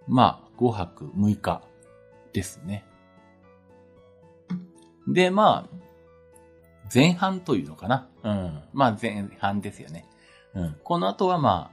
[0.06, 1.62] まあ、5泊6日
[2.32, 2.84] ですね。
[5.08, 5.84] で、まあ、
[6.92, 8.08] 前半というのかな。
[8.22, 8.62] うん。
[8.72, 10.06] まあ前半ですよね。
[10.54, 10.76] うん。
[10.82, 11.70] この後はま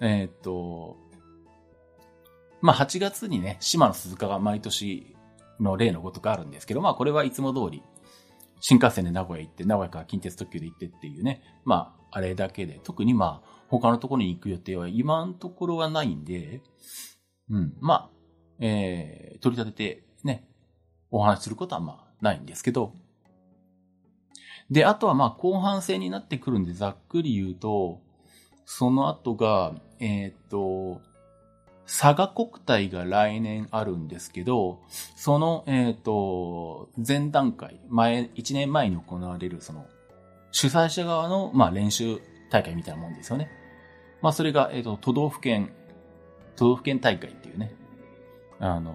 [0.00, 0.96] あ、えー、っと、
[2.60, 5.16] まあ8月にね、島の鈴鹿が毎年
[5.58, 7.82] の例のごとくあるんですけど、まあこれはいつも通り、
[8.60, 16.62] 新幹線で名古屋行って、名古屋から近鉄特急で行ってっていうね、まああれだけで、特にまあ他のところに行く予定は今のところはないんで、
[17.50, 18.19] うん、まあ、
[18.60, 20.44] えー、取り立ててね、
[21.10, 22.92] お話しすることはまあないんですけど、
[24.70, 28.00] で、あとはまあ後半戦になってくるんで、ざっくり言うと、
[28.64, 31.00] その後が、えっ、と、
[31.86, 34.78] 佐賀国体が来年あるんですけど、
[35.16, 39.86] その、えっ、と、前段階、前、1年前に行われる、その、
[40.52, 43.50] 主催者側の、まあ、練習大会みたいなもんですよね。
[44.22, 45.72] まあ、それが、えっ、と、都道府県、
[46.54, 47.74] 都道府県大会っていうね、
[48.60, 48.94] あの、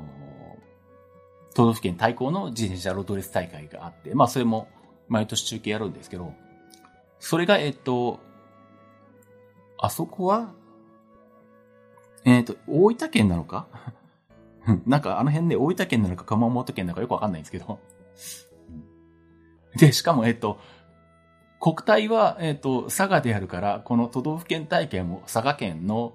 [1.54, 4.68] 都道府県対抗の自転車ロードレース大会があって、まあ、それも、
[5.08, 6.34] 毎年中継やるんですけど、
[7.20, 8.20] それが、えっと、
[9.78, 10.54] あそこは、
[12.24, 13.68] えっと、大分県なのか？
[14.88, 17.80] なんかあの辺で大分県なのか熊本県なのかよくわかんないんですけど。
[19.76, 20.60] で、しかも、えっと、
[21.60, 26.14] 国体は、えっと、佐賀であるから、この都道府県大会も佐賀県の、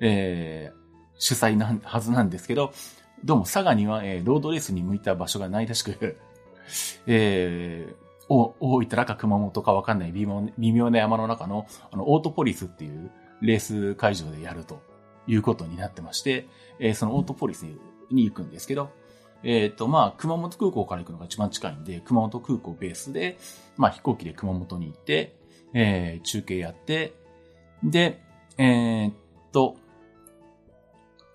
[0.00, 0.85] えー、
[1.18, 2.72] 主催なはずなんですけど、
[3.24, 6.18] どうも佐賀には、えー、ロードレースに向いた場所がないらしく
[7.06, 7.94] えー、
[8.28, 14.80] お、大分らか熊本かわかんない微妙微妙な山の中の、あの、オートポリスっていうレース会場でやると
[15.26, 16.48] いうことになってまして、
[16.78, 17.64] えー、そのオートポリス
[18.10, 18.90] に行くんですけど、
[19.42, 23.38] えっ、ー、と、まあ、熊本空港から行くのが一番近いんで、熊本空港ベースで、
[23.76, 25.36] まあ、飛行機で熊本に行って、
[25.72, 27.14] えー、中継やって、
[27.84, 28.20] で、
[28.58, 29.14] えー、っ
[29.52, 29.76] と、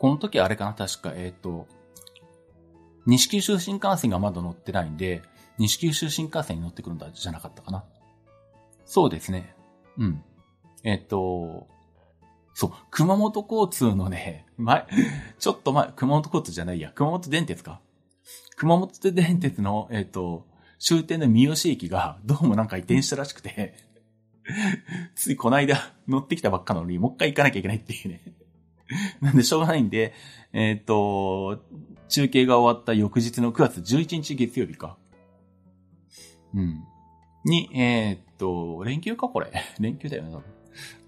[0.01, 0.73] この時あれかな？
[0.73, 1.67] 確か、えっ、と、
[3.05, 5.21] 西九州新幹線がまだ乗ってないんで、
[5.59, 7.83] 西九州新幹線に乗ってくるんだ、じゃなかったかな？
[8.83, 9.55] そうですね。
[9.99, 10.23] うん。
[10.83, 11.67] えっと、
[12.55, 14.87] そう、熊本交通のね、前、
[15.37, 17.79] ちょっと前、熊本交通じゃないや、熊本電鉄か。
[18.55, 20.47] 熊本電鉄の、えっと、
[20.79, 23.75] 終点の三好駅が、どうもなんか移転したらしくて
[25.13, 28.23] ついこの間乗ってきたばっかなのに、もう一回行かなきゃいけないっていうね
[29.21, 30.13] なんでしょうがないんで、
[30.53, 31.63] えっ、と、
[32.09, 34.97] 中継が終わった翌日の9月11日月曜日か。
[36.53, 36.83] うん。
[37.45, 39.29] に、えー、っと、連休か？
[39.29, 39.51] これ。
[39.79, 40.43] 連休だよね、多分。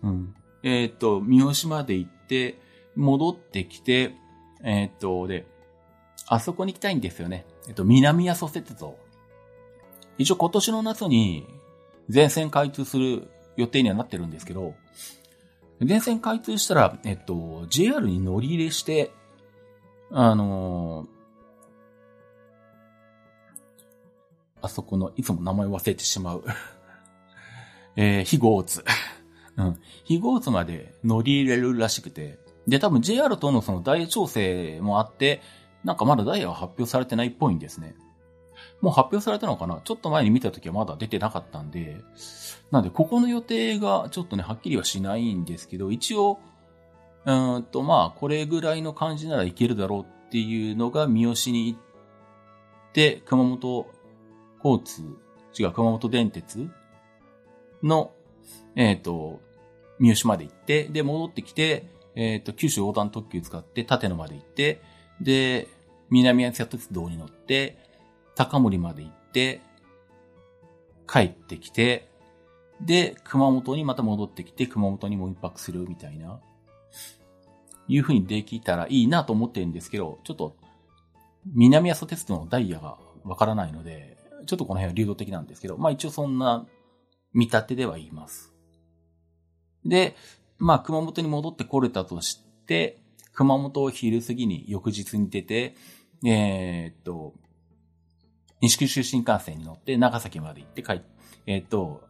[0.04, 0.36] うん。
[0.64, 2.60] えー、っと、三好まで行って、
[2.96, 4.16] 戻ってきて、
[4.64, 5.46] え、っと、で、
[6.28, 7.46] あそこに行きたいんですよね。
[7.68, 8.98] えっと、南阿蘇鉄道。
[10.18, 11.46] 一応今年の夏に
[12.10, 14.74] 全線開通する予定にはなってるんですけど、
[15.86, 19.12] 全線開通したら、えっと、JR に乗り入れして、
[20.12, 21.08] あの
[24.64, 26.44] あそこの、いつも名前忘れてしまう
[27.98, 28.84] えー、非合津。
[29.58, 29.80] うん。
[30.06, 32.40] 非合津まで乗り入れるらしくて。
[32.66, 35.42] で、多分 JR とのそのダイヤ調整もあって、
[35.84, 37.96] なんかまだダイヤは発表されてないっぽいんですね。
[38.84, 39.80] もう発表されたのかな？
[39.82, 42.02] ちょっと前に見た時はまだ出てなかったんで。
[42.70, 46.38] なんで、ここの予定がちょっとね、はっきりはしないんですけど、一応、
[47.26, 51.80] うんと、まあ、これぐらいの感じならいけるだろうっていうのが三好に行っ
[52.92, 53.88] て、熊本
[54.62, 55.02] 交通、
[55.58, 56.68] 違う、熊本電鉄
[57.82, 58.12] の、
[58.76, 59.40] えっ、ー、と、
[59.98, 64.82] 三好まで行って、で、戻ってきて、えっ、ー、と、九州横断特急使って立野まで行って、
[65.22, 65.70] で、
[66.10, 67.78] 南八鉄道に乗って、
[68.36, 69.62] 高森まで行って、
[71.08, 72.10] 帰ってきて、
[72.82, 76.40] で、熊本にまた戻ってきて、熊本にもう一泊するみたいな、
[77.88, 80.56] いう風にできたらいいなと思ってるんですけど、ちょっと、
[81.54, 86.66] 南阿蘇鉄道のダイヤがわからないので、ちょっとこの辺は流動的なんですけど、まあ一応そんな
[87.34, 88.54] 見立てでは言います。
[89.86, 90.16] で、
[90.58, 93.00] まあ熊本に戻ってこれたとして、
[93.34, 95.76] 熊本を昼過ぎに翌日に出て、
[96.26, 97.34] えー、っと、
[98.64, 101.02] 西九州新幹線に乗って長崎まで行って帰っ、
[101.46, 102.02] えー、っと、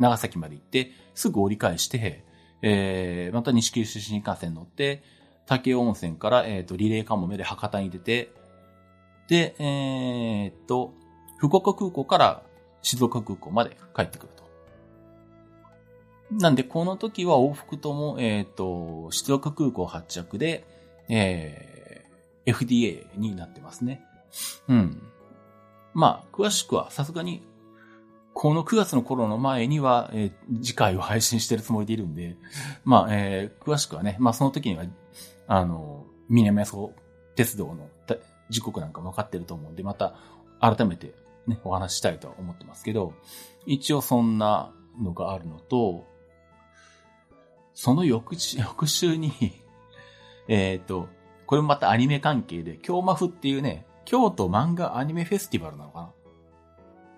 [0.00, 2.24] 長崎まで行って、すぐ折り返して、
[2.60, 5.04] えー、また西九州新幹線に乗って、
[5.46, 8.32] 竹温泉から、えっ、と、リレーカモメで博多に出て、
[9.28, 10.92] で、えー、と、
[11.38, 12.42] 福岡空港から
[12.82, 14.42] 静岡空港まで帰ってくると。
[16.32, 20.66] なんで、この時は往復とも、えっ、ー、と、静岡空港発着で、
[21.08, 24.02] えー、FDA になってますね。
[24.66, 25.00] うん。
[25.96, 27.42] まあ、詳しくはさすがに、
[28.34, 32.36] この9月の頃の前には、えー、次回を配信してるつもりでいるんで、
[32.84, 34.84] まあ、えー、詳しくはね、まあその時には、
[35.46, 36.92] あの、南阿蘇
[37.34, 37.88] 鉄道の
[38.50, 40.16] 時刻なんかも分かってると思うんで、また
[40.60, 41.14] 改めて
[41.46, 43.14] ね、お話したいとは思ってますけど、
[43.64, 46.04] 一応そんなのがあるのと、
[47.72, 49.32] その翌 翌週に
[50.48, 51.08] えっと、
[51.46, 56.10] これもまたアニメ関係で、京マフっていうね、京都漫画アニメフェスティバルなのかな、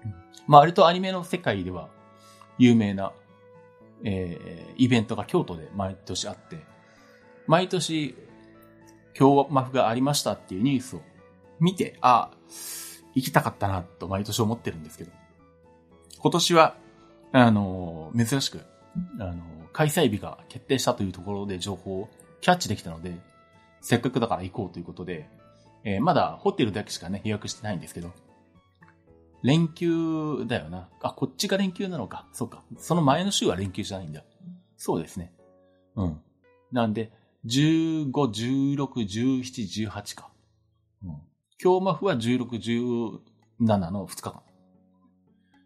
[0.07, 0.14] うん、
[0.49, 1.89] まあ、割とアニメの世界では
[2.59, 3.12] 有名な、
[4.03, 6.59] えー、イベントが京都で毎年あって、
[7.47, 8.16] 毎年、
[9.14, 11.03] 京マフがありましたっていうニュースを
[11.61, 12.30] 見て、あ、
[13.14, 15.11] 行きたかったなと毎年思ってるんですけど、
[16.18, 16.76] 今年は、
[17.32, 18.61] あの、珍しく、
[19.20, 22.09] あの、開催日が決定したというところで情報を
[22.41, 23.18] キャッチできたので、
[23.80, 25.28] せっかくだから行こうということで、
[25.85, 28.12] えー、まだホテルだけしかね、予約してないんですけど、
[29.43, 30.89] 連休だよな。
[31.01, 32.26] あ、こっちが連休なのか。
[32.33, 32.64] そうか。
[32.76, 34.24] その前の週は連休じゃないんだ。
[34.76, 35.33] そうですね。
[35.95, 36.20] うん。
[36.72, 37.12] なんで、
[37.47, 40.31] 15、16、17、18か。
[41.05, 41.11] うん。
[41.62, 43.20] 今日マフは16、
[43.61, 44.43] 17の2日間。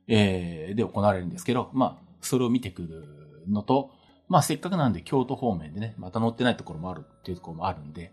[0.08, 3.90] えー、で行われるんですけど、まあ、それを見てくるのと、
[4.28, 8.12] まあせっかくなんで京都方面でね、また乗ってないところもあるっていうところもあるんで、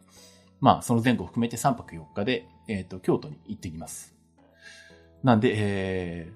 [0.61, 4.15] まあその前後含めて3泊4日で、えっ、ー、と、京都に行ってきます。
[5.23, 6.33] なんで、え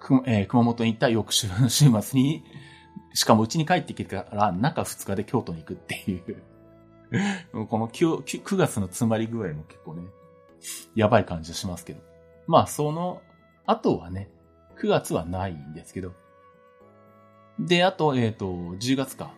[0.00, 2.44] ー、えー、熊本に行った翌週の週末に、
[3.14, 6.42] しかもうちに帰ってきてから中2日で京都に行くっていう
[7.68, 10.02] この 9, 9月の詰まり具合も結構ね、
[10.94, 12.00] やばい感じがしますけど。
[12.46, 13.22] まあその
[13.66, 14.30] 後はね、
[14.80, 16.12] 9月はないんですけど、
[17.58, 19.34] で、あと、えっ、ー、と、10月か。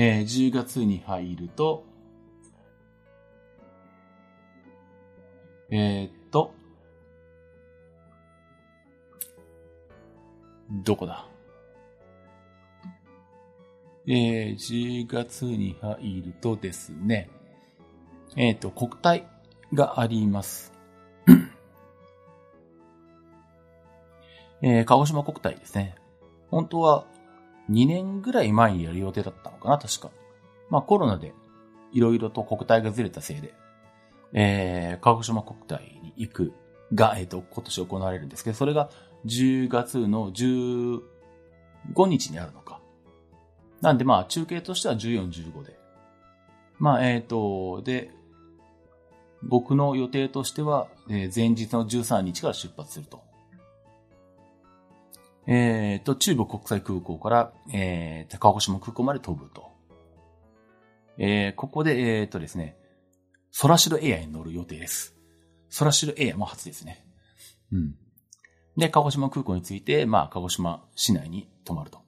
[0.00, 1.84] えー、10月に入ると、
[5.70, 6.54] えー、っと、
[10.70, 11.26] どこだ？
[14.06, 17.28] えー、10月に入るとですね、
[18.36, 19.26] えっ、ー、と、国体
[19.74, 20.72] があります。
[24.62, 25.96] えー、鹿児島国体ですね。
[26.52, 27.04] 本当は
[27.70, 30.10] 2年ぐらい前にやる予定だったのかな、確か。
[30.70, 31.32] まあコロナで
[31.92, 33.54] いろいろと国体がずれたせいで、
[34.32, 36.52] えー、鹿児島国体に行く
[36.94, 38.90] が、えっ、ー、と、今年行われるんですけど、それが
[39.26, 41.00] 10月の15
[42.06, 42.80] 日にあるのか。
[43.80, 45.78] なんでまあ中継としては14、15で。
[46.78, 48.10] まあえっ、ー、と、で、
[49.42, 53.27] 僕の予定としては、えー、前日の13日から出発すると。
[55.50, 59.70] えっ、ー、と、中部国際空港から、えー、高島空港まで飛ぶと。
[61.16, 62.76] えー、ここで、えっ、ー、とですね、
[63.50, 65.16] ソラシドエアに乗る予定です。
[65.70, 67.02] ソラシドエアも初ですね。
[67.72, 67.94] うん。
[68.76, 72.02] で、鹿児島空港について、まあ、鹿児島市内に泊まると。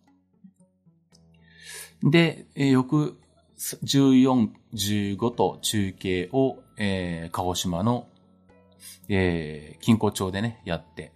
[2.02, 3.18] で、えー、翌
[3.58, 8.06] 14、15と中継を、えー、鹿児島の、
[9.08, 11.14] えー、近郊町でね、やって、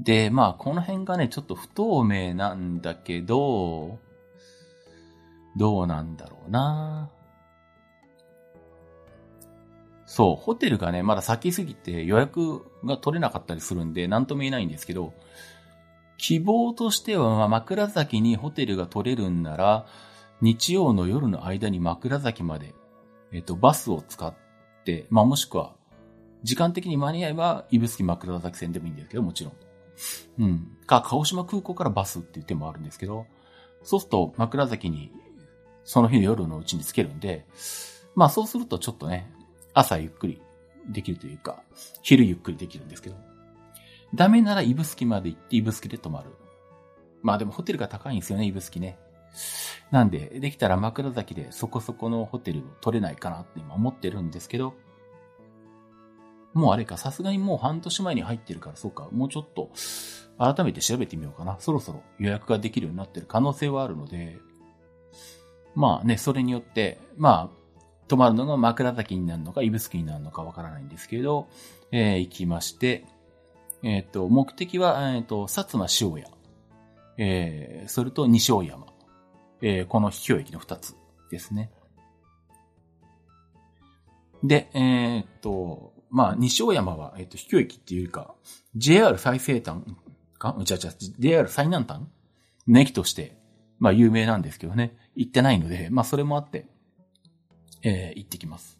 [0.00, 3.98] で、まあ、この辺がね、ちょっと不透明なんだけど、
[5.56, 7.10] どうなんだろうな
[10.06, 15.12] そう、ホテルがね、まだ先すぎて予約が取れなかったりするんで、なんとも言えないんですけど、
[16.16, 19.86] 希望としては、まあ、枕崎にホテルが取れるんなら、
[20.40, 22.74] 日曜の夜の間に枕崎まで、
[23.32, 24.34] えっと、バスを使っ
[24.84, 25.74] て、まあ、もしくは、
[26.42, 29.52] 時間的に間に合えば、指宿枕崎線でもいいんですけど、もちろん。
[30.38, 30.76] うん。
[30.86, 33.26] か、鹿児島空港からバスっていう手もあるんですけど、
[33.82, 35.10] そうすると枕崎に
[35.84, 37.46] その日の夜のうちにつけるんで、
[38.14, 39.30] まあそうするとちょっとね、
[39.74, 40.40] 朝ゆっくり
[40.88, 41.62] できるというか、
[42.02, 43.16] 昼ゆっくりできるんですけど、
[44.14, 46.30] ダメなら指宿まで行って指宿で泊まる。
[47.22, 48.98] まあでもホテルが高いんですよね、指宿ね。
[49.90, 54.74] なんで、できたら枕崎でそこそこのホテルを取れないかなって今思ってるんですけど、
[56.52, 59.70] もうあれか、さすがにもう半年前に入ってるから、そうか、もうちょっと、
[60.38, 61.56] 改めて調べてみようかな。
[61.60, 64.38] そろそろ予約ができるようになってる可能性はあるので、
[65.74, 67.60] まあね、それによって、まあ、
[68.08, 71.48] 泊まるのが枕崎になるのか、指宿になるのかわからないんですけど、
[71.92, 73.04] えー、行きまして、
[73.82, 76.28] えっ、ー、と、目的は、えっ、ー、と、薩摩塩屋、
[77.18, 78.86] えー、それと西尾山、
[79.62, 80.96] えー、この秘境駅の二つ
[81.30, 81.70] ですね。
[84.42, 88.34] で、えー、っと、まあ、西大山は、え、っと、秘境駅っていうか、
[88.76, 89.82] JR 最西端
[90.38, 92.00] かじゃじゃ JR 最南端
[92.66, 93.36] の駅として、
[93.78, 94.96] まあ、有名なんですけどね。
[95.14, 96.66] 行ってないので、まあ、それもあって、
[97.82, 98.78] えー、行ってきます。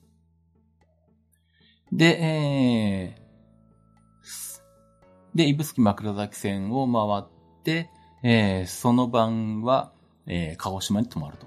[1.93, 7.91] で、えー、で、指宿枕崎線を回って、
[8.23, 9.93] えー、その晩は、
[10.27, 11.47] えー、鹿児島に泊まると。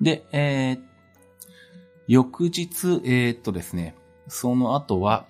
[0.00, 0.82] で、えー、
[2.08, 3.94] 翌日、えー、っとですね、
[4.28, 5.26] その後は、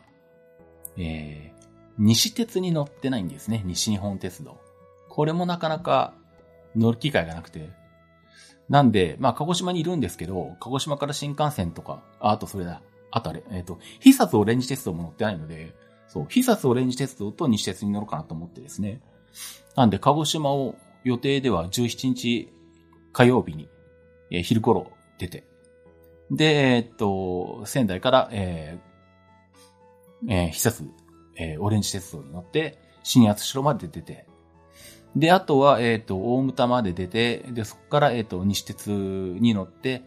[0.96, 1.66] えー、
[1.98, 3.62] 西鉄に乗ってないんですね。
[3.64, 4.58] 西日本鉄道。
[5.08, 6.14] これもなかなか
[6.74, 7.70] 乗る機会がなくて。
[8.68, 12.82] なんで、まあ、鹿児島にいるんですけど、鹿児島から新幹線とか、あ、あとそれだ。
[13.10, 15.74] あとあれ、えっ、ー、と、久薩オレンジ鉄道も乗ってないので、
[16.08, 19.00] そう、久薩オレンジ鉄道と西鉄に乗るかなと思ってですね。
[19.76, 20.74] なんで、鹿児島を
[21.04, 22.52] 予定では17日
[23.12, 23.68] 火曜日に、
[24.30, 25.45] えー、昼頃出て、
[26.30, 30.90] で、えっ、ー、と、仙台から、えー、えー、久津、
[31.36, 34.26] えー、オレンジ鉄道に乗って、新八代まで出て、
[35.14, 40.02] で、あとは、えっ、ー、と、大牟田まで出て、で、そこから、えっ、ー、と、西鉄に乗って、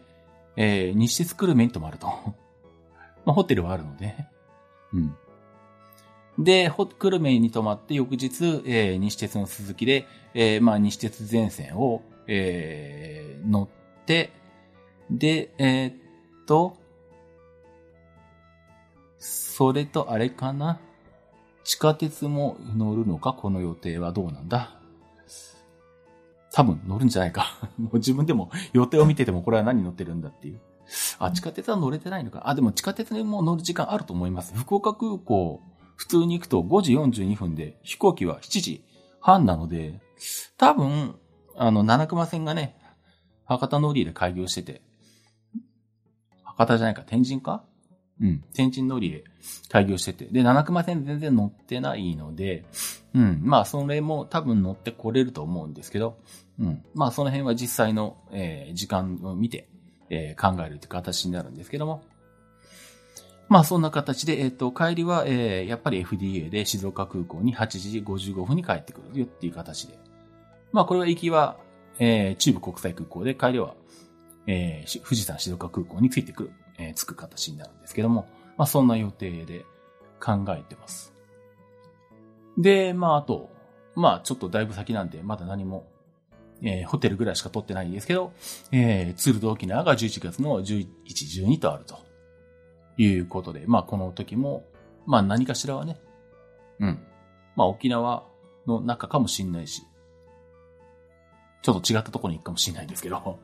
[0.56, 2.06] えー、西鉄久留米に泊まると。
[3.24, 4.14] まあ、ホテルはあるので、
[4.92, 5.16] うん。
[6.38, 14.30] で、久留米に泊まって翌日、えー、西鉄の鈴木で、えー、まあ、西鉄全線を、えー、乗って、
[15.10, 15.94] で、えー、っ
[16.50, 16.76] と、
[19.20, 20.80] それとあれかな？
[21.62, 23.34] 地下鉄も乗るのか？
[23.34, 24.76] この予定はどうなんだ？
[26.52, 27.56] 多分乗るんじゃないか。
[27.78, 30.60] もう自分でも予定を見ててもこれは何乗ってるんだっていう。
[31.20, 32.48] あ、地下鉄は乗れてないのか。
[32.48, 34.52] あ、でも地下鉄にも乗る時間あると思います。
[34.56, 35.60] 福岡空港、
[35.94, 38.84] 普通に行くと5時42分で、飛行機は7時
[39.20, 40.00] 半なので、
[40.56, 41.14] 多分、
[41.56, 42.76] あの、七熊線がね、
[43.44, 44.82] 博多乗りで開業してて、
[46.60, 47.64] 博多じゃないか、天神か？
[48.20, 48.44] うん。
[48.52, 49.24] 天神乗りで
[49.70, 50.26] 開業してて。
[50.26, 52.66] で、七熊線全然乗ってないので、
[53.14, 53.40] うん。
[53.42, 56.18] まあ、それも多分乗ってこれると思うんですけど、
[56.58, 56.84] うん。
[56.94, 59.68] まあ、その辺は実際の、えー、時間を見て、
[60.10, 62.02] えー、考えるという形になるんですけども。
[63.48, 69.98] まあ、そんな形で、えっ、ー、と、帰りは、えー、やっぱり FDA で静岡空港に8時55分に帰ってくるよっていう形で。
[70.72, 71.56] まあ、これは行きは、
[71.98, 73.74] えー、中部国際空港で、帰りは、
[74.46, 79.64] えー、富士山静岡空港についてくる、えー、着く形になるんですけども、まあ、そんな予定で
[80.22, 81.12] 考えてます。
[82.58, 83.50] で、まあ、あと、
[83.94, 85.86] まあ、ちょっとだいぶ先なんで、まだ何も
[86.62, 88.32] えー、ホテルぐらいしか取ってないんですけど、
[88.72, 91.98] えー、ツールド沖縄が11月の11、12とあると
[92.98, 94.64] いうことで、まあこの時も、
[95.06, 96.00] まあ何かしらはね、
[96.78, 96.98] うん。
[97.56, 98.24] まあ沖縄
[98.66, 99.82] の中かもしんないし、
[101.62, 103.38] ちょっと違ったところに行くかもしんないんですけど、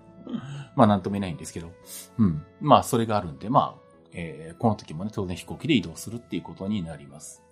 [0.74, 1.72] まあなんとも言えないんですけど、
[2.18, 2.44] うん。
[2.60, 7.42] まあそれがあるんで、まあ、えー、この時もね、当然飛行機で移動するっていうことになります。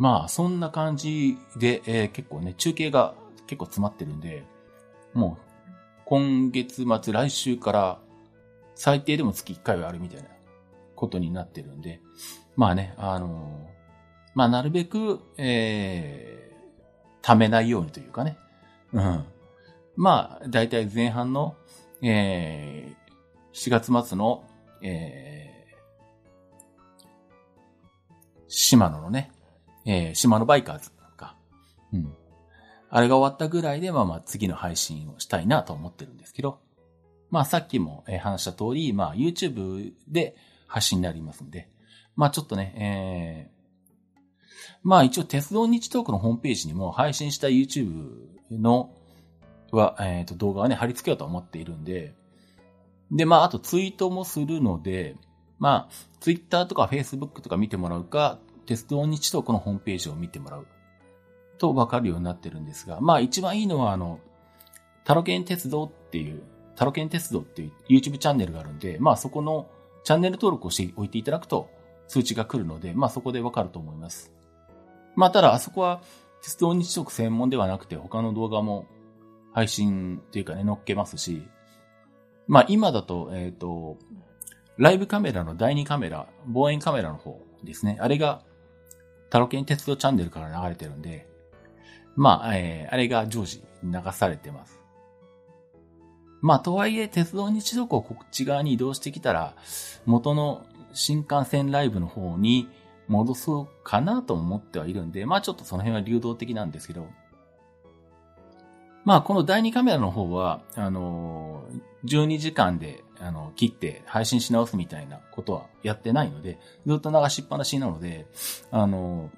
[0.00, 3.14] まあ、そんな感じで、えー、結構ね、中継が
[3.46, 4.44] 結構詰まってるんで、
[5.12, 5.70] もう、
[6.06, 7.98] 今月末、来週から
[8.74, 10.28] 最低でも月1回はあるみたいな
[10.96, 12.00] ことになってるんで、
[12.56, 18.38] まあね、あのー、まあなるべく、えー、貯めないようにというかね、
[18.94, 19.24] うん。
[20.00, 21.56] まあ、だいたい前半の、
[22.00, 24.48] えー、4月末の、
[24.80, 28.14] えー、
[28.48, 29.30] 島野のね、
[29.84, 31.36] えー、島野バイカーズか。
[31.92, 32.14] うん。
[32.88, 36.60] あれが終わったぐらいで、まあまあ次の配信をしたいなと思ってるんですけど、
[37.28, 40.34] まあさっきも話した通り、まあ YouTube で
[40.66, 41.68] 発信になりますんで、
[42.16, 44.20] まあちょっとね、えー、
[44.82, 48.94] まあ一応鉄道日トークのホームページにも配信した YouTube の
[49.76, 52.14] は、えっ、ー、と動画はね、貼り付けようと思っているんで、
[53.10, 55.16] で、まああとツイートもするので、
[55.58, 60.66] まあ Twitter とか Facebook とか見てもらうか、鉄道日トークのホームページを見てもらう
[61.58, 64.20] とわかるようになってるんですが、まあ一番いいのはあの、
[65.04, 66.42] タロケン鉄道っていう、
[66.76, 69.68] タロケン鉄道っていう YouTube チャンネルがあるんで、まあそこの
[70.04, 71.68] チャンネル登録をしておいていただくと
[72.08, 74.32] 通知が来るので、まあそこでわかると思います。
[75.16, 76.00] まあただあそこは
[76.42, 78.86] 鉄道日食専門ではなくて他の動画も
[79.52, 81.42] 配信っていうかね、載っけますし、
[82.46, 83.98] まあ今だと、えっ、ー、と、
[84.76, 87.98] ライブカメラの第2カメラ、望遠カメラの方ですね。
[88.00, 88.42] あれが
[89.30, 91.28] タロケン鉄道チャンネルから流れてるんで、
[92.16, 94.80] まあ、えー、あれが常時流されてます。
[96.42, 99.54] まあ、とはいえ、鉄道日読をこっち側に移動してきたら、
[100.06, 102.68] 元の新幹線ライブの方に
[103.08, 107.06] 戻そうかなと思ってはいるんで、まあちょっとその辺は流動的なんですけど、
[109.04, 111.64] まあ、この第2カメラの方は、あの、
[112.04, 118.26] 12時間で、あの、切って配信し直すみたいなことはやってないので、ずっと流しっぱなしなので、
[118.70, 119.30] あの、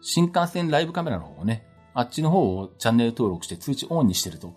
[0.00, 4.54] 新幹線ライブカメラの方をね、あっちの方をチャンネル登録して通知オンにしてると、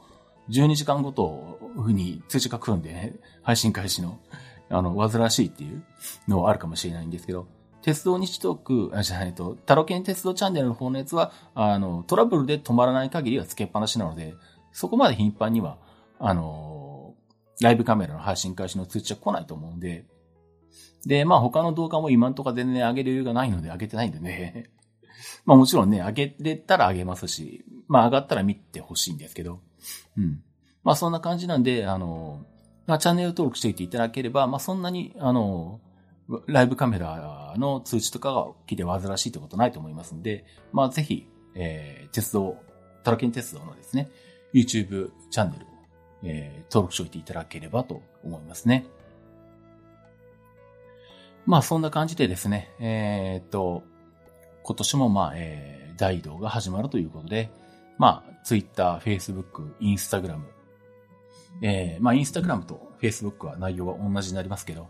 [0.50, 4.20] 12時間ごとに通知が来るんでね、配信開始の、
[4.70, 5.84] あの、煩わしいっていう
[6.28, 7.48] のはあるかもしれないんですけど、
[7.84, 14.36] 鉄道日トーク、あ、じゃないと、タロケン鉄道チャンネルの方のやつは、あの、トラブルで止まらない限りはつけっぱなしなので、
[14.72, 15.78] そこまで頻繁には、
[16.18, 17.14] あの、
[17.62, 20.06] ライブカメラの配信開始の通知は来ないと思うんで、
[21.06, 24.70] で、まあ他の動画も今んとこ全然上げる余裕がないので上げてないんでね。
[25.46, 29.60] まあもちろんね、上げれたら上げますし、まあ上がったら見てほしいんですけど、
[30.18, 30.42] うん。
[30.84, 32.46] まあそんな感じなんで、あの、
[32.86, 35.80] まあ、チャンネル登録しておいていただければ、まあそんなに、あの、
[36.48, 42.58] ライブカメラの通知とかが来て煩わしいってことないと思いますんで、まあぜひ、えー、鉄道、
[43.04, 44.10] タラケン鉄道のですね、
[44.54, 45.68] YouTube チャンネルを、
[46.24, 48.86] えー、登録しておいていただければと思いますね。
[51.46, 53.84] まあそんな感じでですね、えー、っと、
[54.64, 57.52] 今年もまあ、えー、大移動が始まるということで、
[57.98, 60.42] まあ、Twitter、Facebook、Instagram、
[61.62, 64.90] えー、まあ、Instagram と Facebook は内容は同じになりますけど、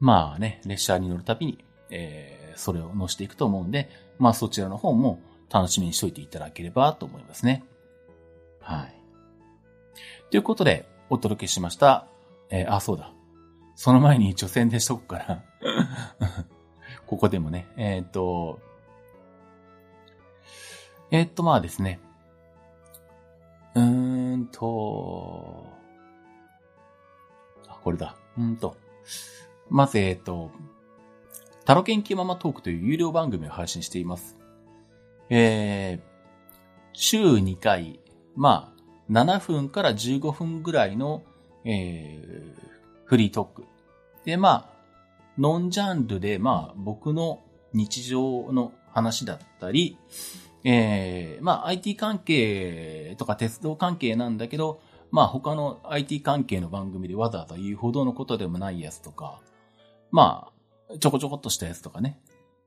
[0.00, 5.20] まあね、列車に乗るたびに、えー、それを載せていくと思うんで、まあそちらの方も
[5.50, 7.64] 楽しみにしといていただければと思いますね。
[8.60, 8.94] はい。
[10.30, 12.06] ということで、お届けしました。
[12.50, 13.12] えー、あ、そうだ。
[13.74, 15.44] その前に一応宣伝しとくから
[17.06, 18.60] ここでもね、えっ、と、
[21.10, 22.00] えっと、まあですね。
[23.74, 25.64] うーんと、
[27.68, 28.16] あ、これだ。
[28.36, 28.76] うんと。
[29.70, 30.50] まず、えっと、
[31.64, 34.36] タロケンキママトークという有料番組を配信しています。
[35.30, 36.00] えー、
[36.92, 38.00] 週2回、
[38.36, 41.22] まあ、7分から15分ぐらいの、
[41.64, 42.68] えー、
[43.04, 43.64] フリートーク。
[44.24, 44.78] で、まあ、
[45.38, 47.40] ノンジャンルで、まあ、僕の
[47.72, 49.98] 日常の話だったり、
[50.64, 59.40] えー、まあ IT 関係とか鉄道関係なんだけど、まあ他の IT 関係の番組でわざわざ言うほどのことでもないやつとか、
[60.10, 60.50] ま
[60.90, 62.20] あ、ちょこちょこっとしたやつとかね。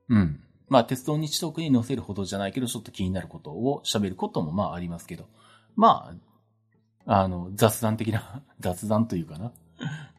[0.09, 0.41] うん。
[0.69, 5.27] まあ鉄道日トークに載せるほどじゃないけど、ちょっと気になることを喋ることもまあありますけど、
[5.75, 6.13] ま
[7.05, 9.51] あ、あの、雑談的な、 雑談というかな。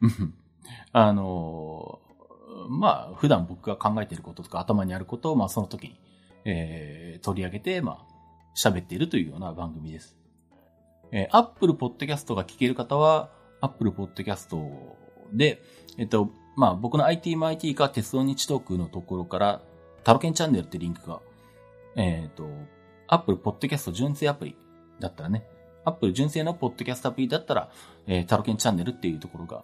[0.91, 1.99] あの、
[2.69, 5.99] まあ、普段僕が考えていることとか頭にあることを、まあその時に
[6.45, 8.05] えー、取り上げて、まあ、
[8.55, 10.17] 喋っているというような番組です。
[11.11, 13.29] えー、Apple Podcast が聞ける方は、
[13.61, 14.57] Apple Podcast
[15.31, 15.61] で、
[15.97, 19.61] えっと、まあ、僕の ITMIT か鉄道日トークのところから、
[20.03, 21.21] タロケンチャンネルってリンクが、
[21.95, 22.47] えっ、と、
[23.07, 24.55] Apple Podcast 純正アプリ
[24.99, 25.45] だったらね、
[25.85, 27.69] Apple 純正のポッドキャストアプリだったら、
[28.07, 29.63] えー、タロケンチャンネルっていうところが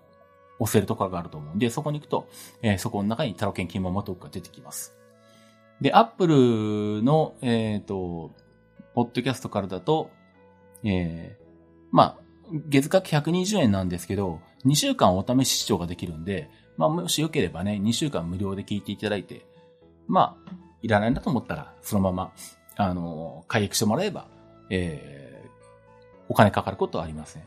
[0.60, 2.28] 押せるところがあると思うんで、そこに行くと、
[2.62, 4.96] えー、そこの中にタロケンキンママトークが出てきます。
[5.82, 8.32] で、アップルの、えっ、ー、と、
[8.94, 10.10] ポッドキャストからだと、
[10.84, 11.44] えー、
[11.92, 12.18] まあ、
[12.68, 19.46] 月額120円なんですけど、2週間お試し視聴ができるんで、まあ、もしよければね、2週間無料で聞いていただいて、
[20.08, 20.52] まあ、
[20.82, 22.32] いらないなと思ったら、そのまま、
[22.78, 24.28] あの、解約してもらえば、
[24.70, 25.50] えー、
[26.30, 27.44] お金かかることはありません。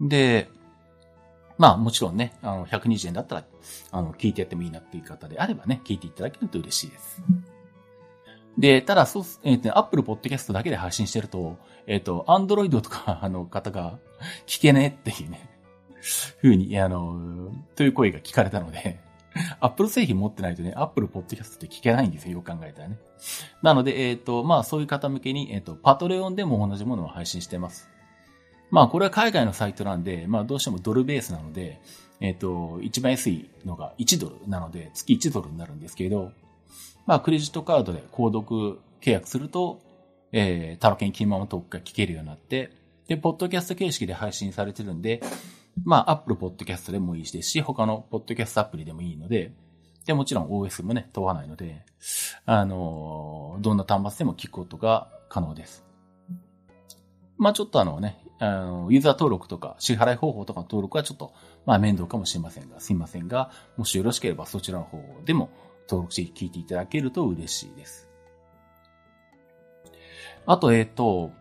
[0.00, 0.48] で、
[1.58, 3.44] まあもちろんね、あの、120円だったら、
[3.90, 7.22] あの、聞いてやってもいいなっていう方であればね、聞いていただけると嬉しいです。
[8.56, 13.98] で、ただ、そう、えっ、ー、と、Apple Podcast だけで配信してると、えっ、ー、と、Android とか、あの、方が、
[14.46, 15.49] 聞けねえっていうね、
[16.38, 19.00] ふうに、あの、という声が聞かれたので、
[19.60, 22.98] Apple 製品持ってないとね、Apple Podcast って聞けないんですよ、よく考えたらね。
[23.62, 27.88] なので、えっ、ー、と、まあ、そういう方向けに、えっ、と、パトレオンでも同じものを配信してます。
[28.70, 31.80] まあこれは海外のサイトなんで、まあどうしてもドルベースなので、
[32.20, 36.32] えっ、ー、と、一番安いのが1ドルなので、月1ドルになるんですけど、
[37.06, 39.80] まあクレジットカードで購読契約すると、
[40.32, 42.70] えー、タロケン金ママトークが聞けるようになって、
[43.08, 45.20] で、ポッドキャスト形式で配信されてるんで、
[45.84, 49.52] まあ、アップルポッドキャストでもいいですし、他のポッドキャストアプリでもいいので、
[50.06, 51.84] で、もちろん OS もね、問わないので、
[52.46, 55.84] あのどんな端末でも聞くことが可能です。
[57.36, 61.32] まあ、ちょっとあのね、あの、ユーザー登録とか支払い方法とかの登録はちょっと、
[61.66, 65.50] まあ面倒かもしれませんが、すいませんが、もしよろしければそちらの方でも
[65.88, 68.08] 登録して聞いていただけると嬉しいです。
[70.46, 71.32] あと、えっ、ー、と、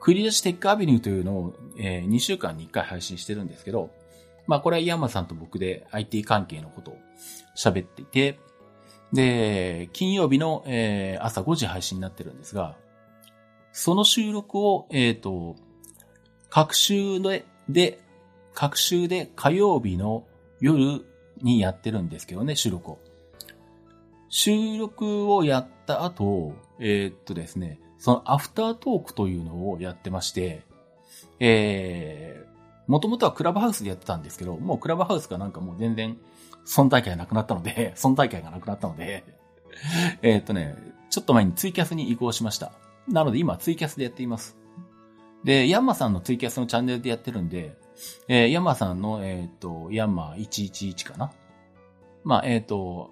[0.00, 3.90] クリアしテックアビニューというのを、えー、2週間に1回配信してるんですけど、
[4.46, 6.98] まあこれは山さんと僕で IT 関係のことを
[7.56, 8.40] 喋っていて、
[9.12, 12.76] で、金曜日の、えー、朝5時配信になってるんですが、
[13.72, 15.56] その収録を、えっ、ー、と、
[16.48, 18.00] 各週で、で、
[18.54, 20.24] 各週で火曜日の
[20.60, 21.04] 夜
[21.42, 22.98] にやってるんですけどね、収録を。
[24.28, 30.62] 収録をやった後、えー、っとですね、そのアフタートークというのをやってまして、
[31.38, 36.16] えー、もともとはクラブハウスでやってたんですけど、もうクラブハウスがなんかもう全然
[36.66, 39.22] 存在感がなくなったので、 存在感がなくなったので、
[40.22, 40.76] えっとね、
[41.10, 42.72] ちょっと前にツイキャスに移行しました。
[43.06, 44.56] なので今ツイキャスでやっています。
[45.44, 47.76] で、ヤンマさんのツイキャスのチャンネルでやってるんで、
[48.28, 51.32] えー、ヤンマさんの、えっ、ー、と、ヤンマ111かな
[52.24, 53.10] まあ、えっ、ー、と、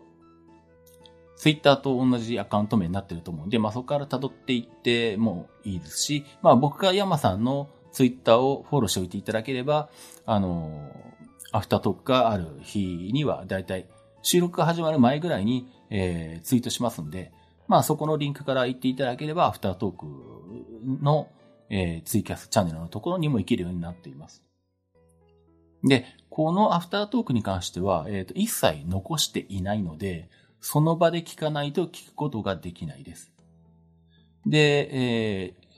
[1.39, 9.89] ツイッターと同じアカウント名になってると思うんで、まあそこから辿っていってもいいですし、まあ僕がヤンマさんのツイッターをフォローしておいていただければ、
[10.27, 10.91] あの、
[11.53, 13.89] アフタートークがある日には、だいたい
[14.23, 17.33] 収録が始まる前ぐらいに、えー、ツイートしますんで、
[17.69, 20.07] まあそこのリンクから行っていただければ、アフタートーク
[21.03, 21.29] の、
[21.71, 24.43] えー、ツイキャスチャンネルのところにも行けるようになっています。
[25.85, 30.29] で、このアフタートークに関しては、えっ、ー、と、一切残していないので、
[30.61, 33.33] その場で聞かないと聞くことができないです。
[34.47, 35.69] で、えー、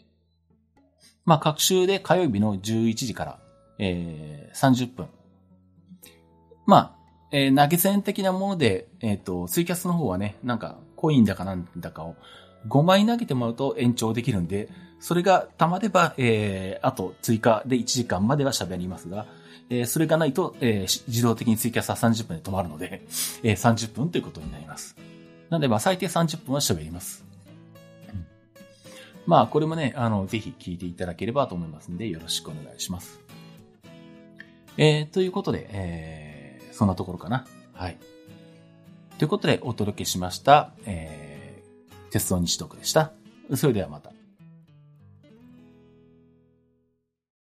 [1.25, 3.39] まあ、各週で火曜日の11時から、
[3.79, 5.09] えー、30分。
[6.67, 6.97] まあ、
[7.33, 12.17] えー、投げ銭的なもので、えっ、ー、と、ツイキャスの方はね、なんか、コインだかなんだかを
[12.69, 14.69] 5枚投げてもらうと延長できるんで、
[15.01, 19.27] それが溜まれば、えー、あと追加で1時間までは喋りますが、
[19.71, 23.03] えー、それがないと、えー、自動的にツイキャスは30分で止まるので、
[23.43, 24.97] えー、30分ということになります。
[25.49, 27.25] なので、まあ、最低30分は喋ります。
[29.27, 33.21] まあ、これもね、あの、ぜひ聞いていただければと思いますので、よろしくお願いします。
[34.77, 37.47] えー、ということで、えー、そんなところかな。
[37.73, 37.99] はい。
[39.19, 43.13] ということで、お届けしました、えー、鉄道日トークでした。
[43.55, 44.20] それではまた。